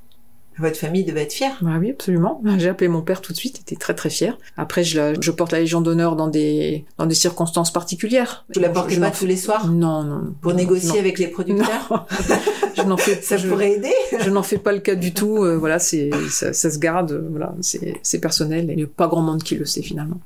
[0.59, 1.57] Votre famille devait être fière.
[1.61, 2.41] Bah oui, absolument.
[2.57, 3.57] J'ai appelé mon père tout de suite.
[3.59, 4.37] Il était très, très fier.
[4.57, 8.45] Après, je, la- je porte la Légion d'honneur dans des, dans des circonstances particulières.
[8.53, 10.33] Vous la portez je pas tous les soirs Non, non.
[10.41, 10.99] pour Non, négocier non.
[10.99, 12.05] avec les producteurs
[12.75, 15.43] je n'en fais Ça pourrait aider je n'en fais pas le cas du tout.
[15.43, 17.11] euh, voilà, c'est ça, ça se garde.
[17.13, 18.69] euh, Voilà, c'est c'est personnel.
[18.69, 20.17] Et il n'y a pas grand monde qui le sait finalement.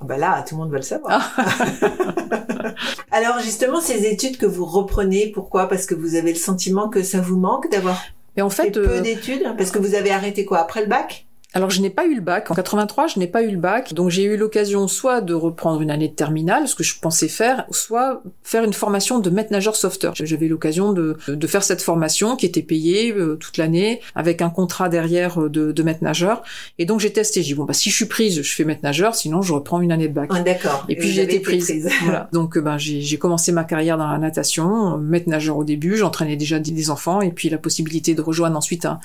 [0.00, 1.30] Ah Bah là, tout le monde va le savoir.
[3.10, 5.68] Alors justement, ces études que vous reprenez, pourquoi?
[5.68, 7.98] Parce que vous avez le sentiment que ça vous manque d'avoir
[8.36, 10.88] Et en fait fait, peu euh, d'études Parce que vous avez arrêté quoi après le
[10.88, 11.25] bac?
[11.54, 12.50] Alors je n'ai pas eu le bac.
[12.50, 13.94] En 83, je n'ai pas eu le bac.
[13.94, 17.28] Donc j'ai eu l'occasion soit de reprendre une année de terminale, ce que je pensais
[17.28, 20.12] faire, soit faire une formation de maître nageur sauveteur.
[20.14, 24.42] J'avais eu l'occasion de, de faire cette formation qui était payée euh, toute l'année avec
[24.42, 26.42] un contrat derrière euh, de, de maître nageur.
[26.78, 27.42] Et donc j'ai testé.
[27.42, 29.14] J'ai dit bon bah si je suis prise, je fais maître nageur.
[29.14, 30.28] Sinon je reprends une année de bac.
[30.34, 30.84] Ah, D'accord.
[30.88, 31.88] Et puis j'ai été prise.
[32.02, 32.28] Voilà.
[32.32, 36.36] Donc euh, ben j'ai commencé ma carrière dans la natation, maître nageur au début, j'entraînais
[36.36, 38.98] déjà des, des enfants et puis la possibilité de rejoindre ensuite un,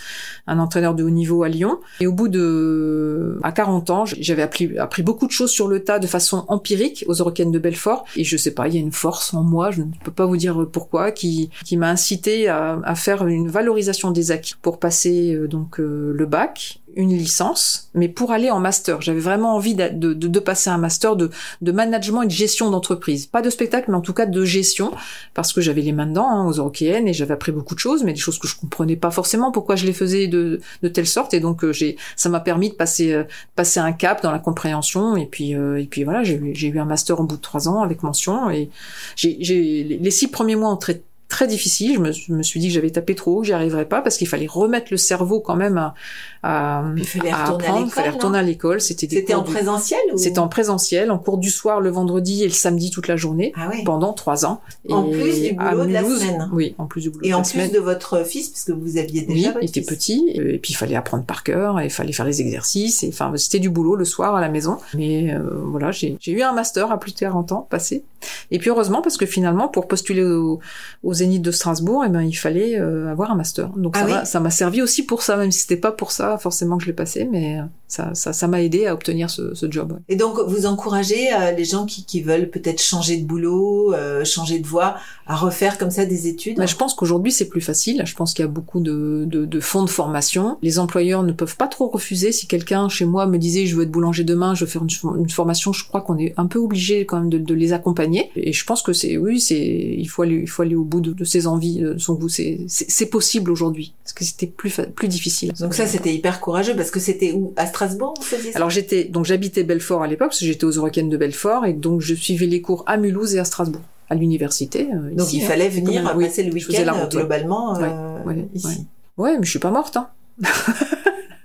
[0.47, 1.79] un entraîneur de haut niveau à Lyon.
[2.01, 4.71] Et au bout de à 40 ans, j'avais appris,
[5.03, 8.05] beaucoup de choses sur le tas de façon empirique aux Eurocaines de Belfort.
[8.15, 10.25] Et je sais pas, il y a une force en moi, je ne peux pas
[10.25, 15.33] vous dire pourquoi, qui m'a incité à, à faire une valorisation des acquis pour passer
[15.33, 19.01] euh, donc euh, le bac une licence, mais pour aller en master.
[19.01, 21.29] J'avais vraiment envie de, de, de passer un master de,
[21.61, 23.25] de management et de gestion d'entreprise.
[23.25, 24.91] Pas de spectacle, mais en tout cas de gestion,
[25.33, 28.03] parce que j'avais les mains dedans hein, aux Eurokéennes et j'avais appris beaucoup de choses,
[28.03, 31.07] mais des choses que je comprenais pas forcément pourquoi je les faisais de, de telle
[31.07, 31.33] sorte.
[31.33, 33.23] Et donc euh, j'ai, ça m'a permis de passer, euh,
[33.55, 35.15] passer un cap dans la compréhension.
[35.17, 37.41] Et puis, euh, et puis voilà, j'ai, eu- j'ai eu un master au bout de
[37.41, 38.49] trois ans avec mention.
[38.49, 38.69] Et
[39.15, 41.01] j'ai, j'ai les six premiers mois ont très
[41.31, 41.95] très difficile.
[41.95, 44.01] Je me, je me suis dit que j'avais tapé trop haut, que j'y arriverais pas,
[44.01, 45.95] parce qu'il fallait remettre le cerveau quand même à,
[46.43, 47.85] à, il fallait à apprendre.
[47.87, 48.81] Il fallait retourner à l'école.
[48.81, 50.17] C'était des C'était en du- présentiel ou...
[50.17, 53.53] C'était en présentiel, en cours du soir le vendredi et le samedi toute la journée
[53.55, 53.83] Ah oui.
[53.83, 54.61] pendant trois ans.
[54.89, 56.49] En Et plus du boulot de la semaine.
[56.53, 57.71] Oui, en plus du boulot Et de en la plus semaine.
[57.71, 60.95] de votre fils, puisque vous aviez Oui, déjà il était petit, et puis il fallait
[60.95, 64.05] apprendre par cœur, et il fallait faire les exercices, et enfin c'était du boulot le
[64.05, 64.77] soir à la maison.
[64.95, 68.03] Mais euh, voilà, j'ai eu un master à plus de 40 ans passé.
[68.51, 70.59] Et puis heureusement, parce que finalement, pour postuler au,
[71.03, 73.69] au Zénith de Strasbourg, eh ben il fallait euh, avoir un master.
[73.77, 75.91] Donc Ah ça oui m'a ça m'a servi aussi pour ça, même si c'était pas
[75.91, 79.29] pour ça forcément que je l'ai passé, mais ça ça ça m'a aidé à obtenir
[79.29, 79.91] ce, ce job.
[79.91, 79.99] ouais.
[80.09, 84.23] Et donc, vous encouragez euh, les gens qui, qui veulent peut-être changer de boulot, euh,
[84.25, 84.95] changer de voie,
[85.27, 86.61] à refaire comme ça des études?
[86.65, 88.01] Je pense qu'aujourd'hui c'est plus facile.
[88.05, 90.57] Je pense qu'il y a beaucoup de, de, de fonds de formation.
[90.61, 92.31] Les employeurs ne peuvent pas trop refuser.
[92.31, 95.19] Si quelqu'un chez moi me disait je veux être boulanger demain, je veux faire une,
[95.19, 98.31] une formation, je crois qu'on est un peu obligé quand même de, de les accompagner.
[98.35, 101.01] Et je pense que c'est oui, c'est il faut aller il faut aller au bout
[101.01, 102.29] de, de ses envies, de son goût.
[102.29, 105.53] C'est possible aujourd'hui parce que c'était plus plus difficile.
[105.59, 107.53] Donc ça, c'était hyper courageux parce que c'était où?
[107.55, 108.35] À Strasbourg, ça?
[108.55, 111.73] Alors j'étais donc j'habitais Belfort à l'époque parce que j'étais aux Eurocaines de Belfort et
[111.73, 114.89] donc je suivais les cours à Mulhouse et à Strasbourg à l'université.
[114.93, 117.07] euh, Donc ici, il fallait venir oui, passer le week-end ouais.
[117.09, 118.67] globalement euh, Ouais, ouais, ici.
[118.67, 118.73] ouais.
[119.17, 119.97] Ouais, mais je suis pas morte.
[119.97, 120.09] Hein.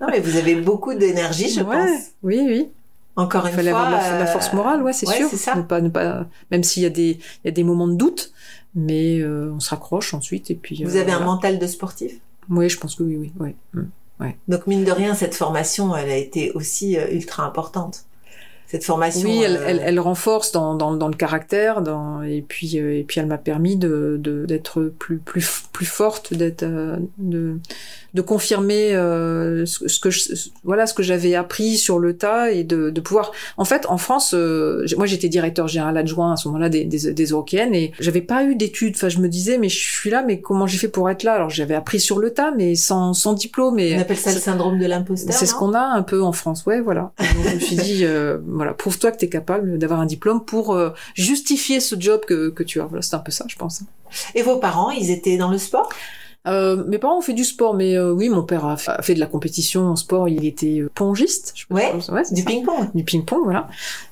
[0.01, 1.89] Non, mais vous avez beaucoup d'énergie, je pense.
[2.23, 2.69] Oui, oui.
[3.17, 5.17] Encore Il une fallait fois, avoir la, de la euh, force morale, ouais, c'est ouais,
[5.17, 5.31] sûr.
[5.31, 5.55] ça.
[5.55, 7.95] Ne pas, ne pas, même s'il y a des, il y a des moments de
[7.95, 8.31] doute,
[8.77, 10.85] mais euh, on se raccroche ensuite et puis.
[10.85, 12.13] Vous euh, avez un mental de sportif?
[12.49, 13.55] Oui, je pense que oui, oui, oui.
[13.73, 14.31] Mm.
[14.49, 18.05] Donc mine de rien, cette formation, elle a été aussi euh, ultra importante.
[18.69, 19.29] Cette formation.
[19.29, 23.05] Oui, elle, euh, elle, elle renforce dans, dans, dans le caractère, dans, et puis et
[23.05, 27.59] puis elle m'a permis de de- d'être plus plus plus forte, d'être euh, de
[28.17, 30.33] de confirmer euh, ce, ce que je,
[30.65, 33.31] voilà ce que j'avais appris sur le tas et de, de pouvoir.
[33.59, 37.13] En fait, en France, euh, moi j'étais directeur général adjoint à ce moment-là des des,
[37.13, 38.95] des Eurokéennes et j'avais pas eu d'études.
[38.97, 41.35] Enfin, je me disais mais je suis là, mais comment j'ai fait pour être là?
[41.35, 43.79] Alors j'avais appris sur le tas, mais sans sans diplôme.
[43.79, 45.35] Et on appelle ça le syndrome de l'imposteur.
[45.35, 47.13] c'est ce qu'on a un peu en France, ouais, voilà.
[47.19, 50.45] Donc, je me suis dit, euh, voilà, prouve-toi que tu es capable d'avoir un diplôme
[50.45, 52.87] pour euh, justifier ce job que, que tu as.
[52.87, 53.83] Voilà, c'est un peu ça, je pense.
[54.35, 55.89] Et vos parents, ils étaient dans le sport?
[56.47, 59.03] Euh, mes parents ont fait du sport, mais euh, oui, mon père a fait, a
[59.03, 60.29] fait de la compétition en sport.
[60.29, 61.53] Il était euh, pongiste.
[61.55, 62.89] Je Ouais, ouais Du ping-pong.
[62.95, 63.69] Du ping-pong, voilà.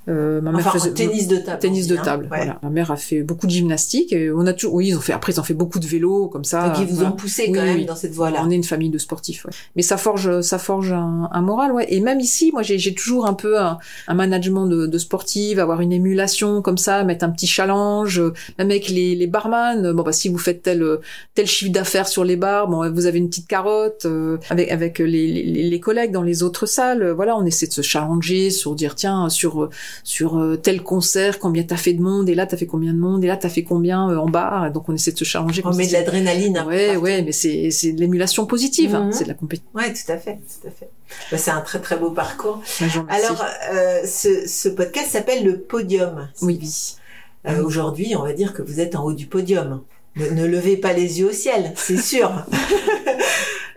[0.09, 1.59] Euh, ma mère Enfin, faisait tennis de table.
[1.61, 2.03] tennis de hein.
[2.03, 2.25] table.
[2.31, 2.37] Ouais.
[2.39, 2.59] Voilà.
[2.63, 4.13] Ma mère a fait beaucoup de gymnastique.
[4.13, 5.13] Et on a toujours, oui, ils ont fait.
[5.13, 6.69] Après, ils ont fait beaucoup de vélo, comme ça.
[6.69, 7.11] Donc ils vous voilà.
[7.11, 7.85] ont poussé Oui, quand même oui.
[7.87, 8.41] dans cette voie-là.
[8.45, 9.53] On est une famille de sportifs, ouais.
[9.77, 11.87] Mais ça forge, ça forge un, un moral, ouais.
[11.89, 13.79] Et même ici, moi, j'ai toujours un peu un,
[14.09, 18.33] un management de, de sportive, avoir une émulation comme ça, mettre un petit challenge, euh,
[18.59, 19.93] même avec les, les barman.
[19.93, 21.01] Bon, bah, si vous faites tel, euh,
[21.35, 24.99] tel chiffre d'affaires sur les bars, bon, vous avez une petite carotte, euh, avec, avec
[24.99, 27.11] les, les, les collègues dans les autres salles.
[27.11, 29.71] Voilà, on essaie de se challenger sur dire, tiens, sur,
[30.03, 32.99] sur euh, tel concert, combien t'as fait de monde, et là, t'as fait combien de
[32.99, 34.71] monde, et là, t'as fait combien euh, en bar.
[34.73, 35.63] Donc, on essaie de se challenger.
[35.65, 36.55] On met de l'adrénaline.
[36.63, 37.01] peu Ouais, partout.
[37.03, 39.07] ouais, mais c'est c'est de l'émulation positive, hein.
[39.07, 39.13] Mhm.
[39.13, 39.71] c'est de la compétition.
[39.75, 40.89] Ouais, tout à fait, tout à fait.
[41.31, 42.61] Bah, c'est un très très beau parcours.
[42.81, 46.29] Alors, Alors, euh, ce, ce podcast s'appelle le Podium.
[46.43, 46.97] Oui.
[47.47, 49.83] Euh, Aujourd'hui, on va dire que vous êtes en haut du podium.
[50.17, 52.45] Ne, ne levez pas les yeux au ciel, c'est sûr.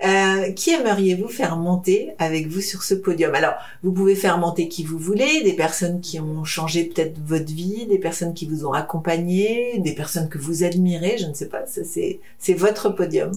[0.06, 3.34] Euh, qui aimeriez-vous faire monter avec vous sur ce podium?
[3.34, 7.52] Alors, vous pouvez faire monter qui vous voulez, des personnes qui ont changé peut-être votre
[7.52, 11.50] vie, des personnes qui vous ont accompagné, des personnes que vous admirez, je ne sais
[11.50, 13.32] pas, ça c'est c'est votre podium.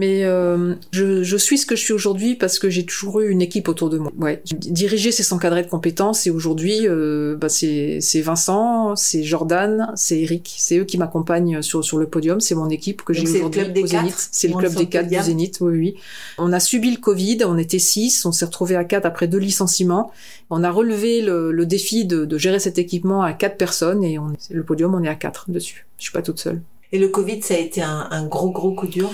[0.00, 3.28] Mais euh, je, je suis ce que je suis aujourd'hui parce que j'ai toujours eu
[3.28, 4.10] une équipe autour de moi.
[4.18, 6.26] Ouais, diriger, c'est s'encadrer de compétences.
[6.26, 10.54] Et aujourd'hui, euh, bah, c'est Vincent, c'est Jordan, c'est Eric.
[10.56, 12.40] C'est eux qui m'accompagnent sur sur le podium.
[12.40, 14.28] C'est mon équipe que j'ai Donc, c'est le aujourd'hui club des au Zénith.
[14.32, 15.22] C'est le club des quatre du.
[15.22, 15.58] Zénith.
[15.60, 15.94] Oui, oui.
[16.38, 17.44] On a subi le Covid.
[17.44, 18.24] On était six.
[18.24, 20.12] On s'est retrouvé à quatre après deux licenciements.
[20.48, 24.18] On a relevé le, le défi de, de gérer cet équipement à quatre personnes et
[24.18, 25.86] on, le podium, on est à quatre dessus.
[25.98, 26.62] Je suis pas toute seule.
[26.92, 29.10] Et le Covid, ça a été un, un gros gros coup dur?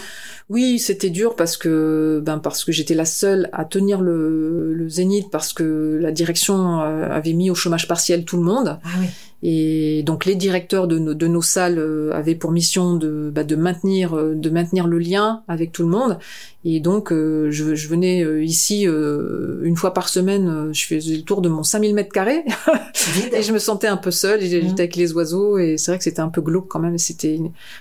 [0.48, 5.28] Oui, c'était dur parce que ben parce que j'étais la seule à tenir le, zénith
[5.30, 9.06] parce que la direction euh, avait mis au chômage partiel tout le monde Ah oui.
[9.48, 13.44] Et donc les directeurs de nos, de nos salles euh, avaient pour mission de bah,
[13.44, 16.18] de maintenir euh, de maintenir le lien avec tout le monde
[16.64, 21.22] et donc euh, je, je venais ici euh, une fois par semaine je faisais le
[21.22, 22.44] tour de mon 5000 mètres carrés
[23.32, 24.72] et je me sentais un peu seule, et j'étais Mhm.
[24.78, 26.98] avec les oiseaux, et c'est vrai que c'était un peu glauque quand même.
[26.98, 27.38] C'était,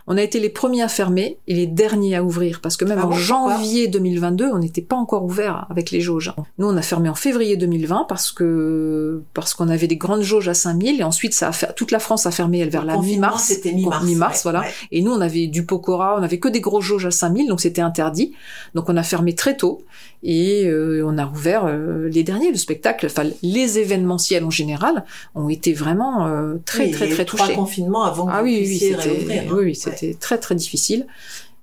[0.08, 3.00] on a été les premiers à fermer et les derniers à ouvrir, parce que même
[3.02, 6.34] Ah en janvier 2022, on n'était pas encore ouvert avec les jauges.
[6.58, 10.48] Nous, on a fermé en février 2020 parce que parce qu'on avait des grandes jauges
[10.48, 13.44] à 5000, et ensuite ça a toute la France a fermé elle vers la mi-mars.
[13.44, 14.04] C'était mi-mars.
[14.38, 14.62] Ouais, voilà.
[14.62, 14.68] ouais.
[14.92, 17.62] Et nous, on avait du Pokora, on avait que des gros jauges à 5000, donc
[17.62, 18.34] c'était interdit.
[18.74, 19.84] Donc on a fermé très tôt
[20.24, 22.52] et euh, on a rouvert euh, les derniers.
[22.52, 27.14] Le spectacle, enfin les événementiels en général, ont été vraiment euh, très Oui, très a
[27.14, 27.56] très eu trois touchés.
[27.56, 29.44] confinements avant que Ah vous oui, oui, c'était hein.
[29.52, 31.06] oui, oui, c'était très très difficile.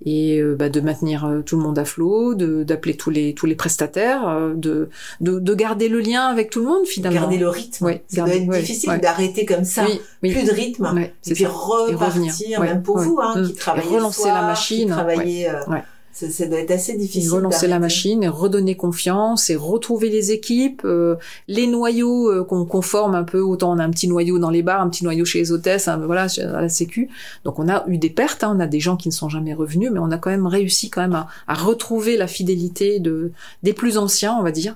[0.05, 3.33] Et euh, bah, de maintenir euh, tout le monde à flot, de d'appeler tous les
[3.33, 4.89] tous les prestataires, euh, de,
[5.21, 7.21] de de garder le lien avec tout le monde finalement.
[7.21, 7.85] Garder le rythme.
[7.85, 8.99] Ouais, ça garder- doit être ouais, difficile ouais.
[8.99, 9.85] d'arrêter comme ça.
[9.87, 10.31] Oui, oui.
[10.33, 10.85] Plus de rythme.
[10.99, 11.49] Et puis ça.
[11.49, 15.49] repartir, ouais, même pour vous, hein, qui travaillez Et relancer soir, la machine, qui travaillez,
[15.49, 15.53] euh.
[16.13, 17.31] Ça, ça doit être assez Et difficile.
[17.31, 21.15] relancer la machine et redonner confiance et retrouver les équipes, euh,
[21.47, 23.41] les noyaux euh, qu'on qu'on forme un peu.
[23.41, 25.87] Autant on a un petit noyau dans les bars, un petit noyau chez les hôtesses,
[25.87, 27.09] hein, voilà, à la Sécu.
[27.45, 29.55] Donc on a eu des pertes, hein, on a des gens qui ne sont jamais
[29.55, 33.31] revenus, mais on a quand même réussi quand même à, à retrouver la fidélité de
[33.63, 34.75] des plus anciens, on va dire.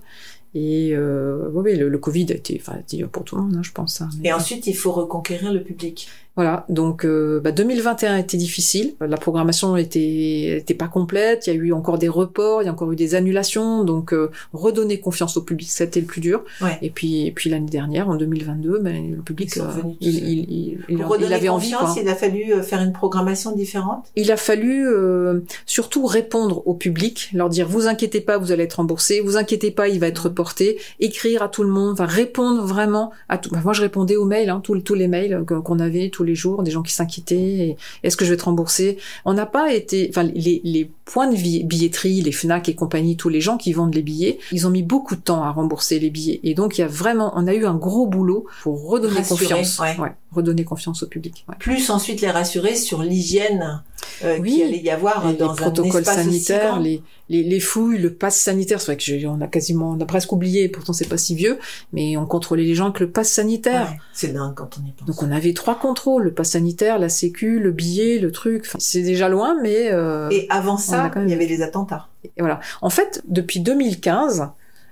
[0.56, 2.78] Et euh, oui, le, le Covid a été, enfin,
[3.12, 4.02] pour tout le monde, hein, je pense.
[4.02, 6.08] hein, mais- Et ensuite, il faut reconquérir le public.
[6.38, 8.94] Voilà, donc euh, bah, 2021 a été difficile.
[9.02, 11.48] La programmation était était pas complète.
[11.48, 13.84] Il y a eu encore des reports, il y a encore eu des annulations.
[13.84, 16.44] Donc euh, redonner confiance au public, c'était le plus dur.
[16.62, 16.78] Ouais.
[16.84, 19.64] Et puis et puis l'année dernière, en 2022, ben, le public, euh,
[20.00, 21.72] il, il, il, il- Pour redonner il avait envie.
[21.72, 22.04] confiance, Quoi.
[22.04, 24.06] il a fallu euh, faire une programmation différente?
[24.16, 28.64] Il a fallu euh, surtout répondre au public, leur dire vous inquiétez pas, vous allez
[28.66, 32.06] être remboursé, vous inquiétez pas, il va être reporté, écrire à tout le monde, enfin
[32.06, 33.50] répondre vraiment à tout.
[33.50, 36.36] Bah, moi je répondais aux mails, hein, tous, tous les mails qu'on avait tous les
[36.36, 37.76] jours, des gens qui s'inquiétaient.
[38.04, 41.36] Est-ce que je vais être remboursé On n'a pas été, enfin les, les points de
[41.36, 44.70] bi- billetterie, les Fnac et compagnie, tous les gens qui vendent les billets, ils ont
[44.70, 46.40] mis beaucoup de temps à rembourser les billets.
[46.44, 49.46] Et donc il y a vraiment, on a eu un gros boulot pour redonner Rassurer,
[49.46, 50.12] confiance, ouais.
[50.34, 51.46] redonner confiance au public.
[51.50, 51.56] ouais.
[51.58, 53.82] Plus ensuite les rassurer sur l'hygiène
[54.24, 54.54] euh, Oui.
[54.56, 56.80] qu'il allait y avoir dans les un protocoles aussi sanitaires, grand.
[56.82, 58.80] les, les, les fouilles, le pass sanitaire.
[58.80, 61.58] C'est vrai que on a quasiment, on a presque oublié, pourtant c'est pas si vieux,
[61.94, 63.90] mais on contrôlait les gens avec le pass sanitaire.
[63.92, 65.08] Ouais, c'est dingue quand on y pense.
[65.08, 68.64] Donc on avait trois contrôles, le pass sanitaire, la sécu, le billet, le truc.
[68.66, 72.08] Enfin, c'est déjà loin, mais euh, Et avant ça, même- il y avait les attentats.
[72.24, 72.60] et voilà.
[72.82, 74.50] En fait, depuis 2015,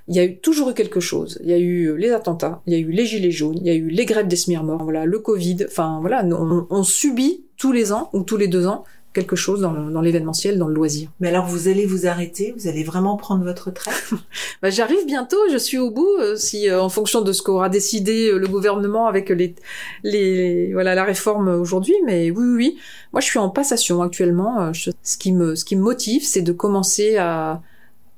[0.07, 1.39] il y a eu toujours eu quelque chose.
[1.43, 3.71] Il y a eu les attentats, il y a eu les gilets jaunes, il y
[3.71, 5.65] a eu les grèves des smirmores, voilà, le Covid.
[5.67, 8.83] Enfin voilà, on, on subit tous les ans ou tous les deux ans
[9.15, 11.09] quelque chose dans, l'événementiel, dans le loisir.
[11.19, 14.11] Mais alors vous allez vous arrêter, vous allez vraiment prendre votre retraite?
[14.61, 16.07] Bah, J'arrive bientôt, je suis au bout.
[16.19, 19.55] euh, si euh, en fonction de ce qu'aura décidé euh, le gouvernement avec les,
[20.03, 22.77] les voilà la réforme aujourd'hui, mais oui, oui, oui.
[23.13, 24.71] Moi, je suis en passation actuellement.
[24.73, 27.61] je- ce qui me ce qui me motive, c'est de commencer à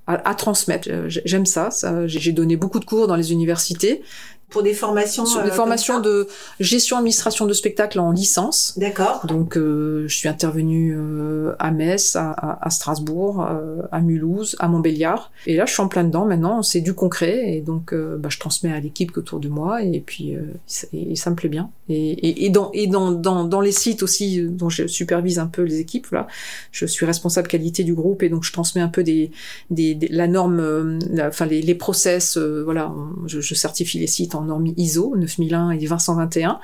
[0.10, 0.88] à, à transmettre.
[1.10, 1.70] J'ai- J'aime ça.
[2.08, 4.02] j'ai donné beaucoup de cours dans les universités
[4.50, 6.28] Pour des formations sur euh, des formations de
[6.62, 8.74] gestion administration de spectacle en licence.
[8.78, 9.26] D'accord.
[9.28, 14.56] Donc, euh, je suis intervenue euh, à Metz, à, à- à Strasbourg, euh, à Mulhouse,
[14.60, 15.32] à Montbéliard.
[15.48, 16.26] Et là, je suis en plein dedans.
[16.26, 17.58] Maintenant, c'est du concret.
[17.58, 19.84] Et donc, euh, bah, je transmets à l'équipe autour de moi.
[19.84, 21.70] Et puis, euh, ça- et, ça me plaît bien.
[21.90, 25.48] Et, et, et dans, et dans, dans, dans les sites aussi, dont je supervise un
[25.48, 26.26] peu les équipes, là,
[26.72, 28.24] je suis responsable qualité du groupe.
[28.24, 29.30] Et donc, je transmets un peu des,
[29.72, 32.38] des, des- la norme, la- enfin, les, les process.
[32.38, 36.60] euh, voilà, on- je, je certifie les sites en ISO 9001 et 20121.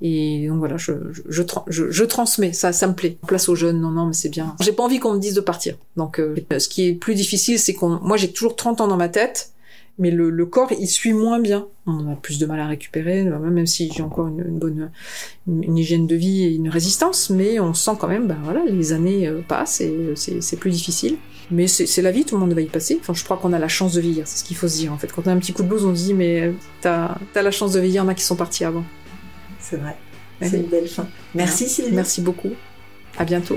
[0.00, 0.92] Et donc voilà, je,
[1.28, 3.18] je, je, je transmets, ça, ça me plaît.
[3.26, 4.54] Place aux jeunes, non, non, mais c'est bien.
[4.60, 5.76] J'ai pas envie qu'on me dise de partir.
[5.96, 8.96] Donc, euh, ce qui est plus difficile, c'est qu'on, moi, j'ai toujours 30 ans dans
[8.96, 9.52] ma tête,
[9.98, 11.66] mais le, le corps, il suit moins bien.
[11.86, 14.90] On a plus de mal à récupérer, même si j'ai encore une, une bonne,
[15.48, 18.64] une, une hygiène de vie et une résistance, mais on sent quand même, ben voilà,
[18.64, 21.16] les années euh, passent et euh, c'est, plus difficile.
[21.50, 22.98] Mais c'est, la vie, tout le monde va y passer.
[23.00, 24.92] Enfin, je crois qu'on a la chance de vieillir, c'est ce qu'il faut se dire.
[24.92, 26.52] En fait, quand on a un petit coup de blues, on se dit, mais euh,
[26.80, 28.84] t'as, la chance de vieillir, il y en a qui sont partis avant.
[29.58, 29.96] C'est vrai.
[30.42, 31.08] C'est une belle fin.
[31.34, 31.94] Merci Sylvie.
[31.94, 32.50] Merci beaucoup.
[33.16, 33.56] À bientôt.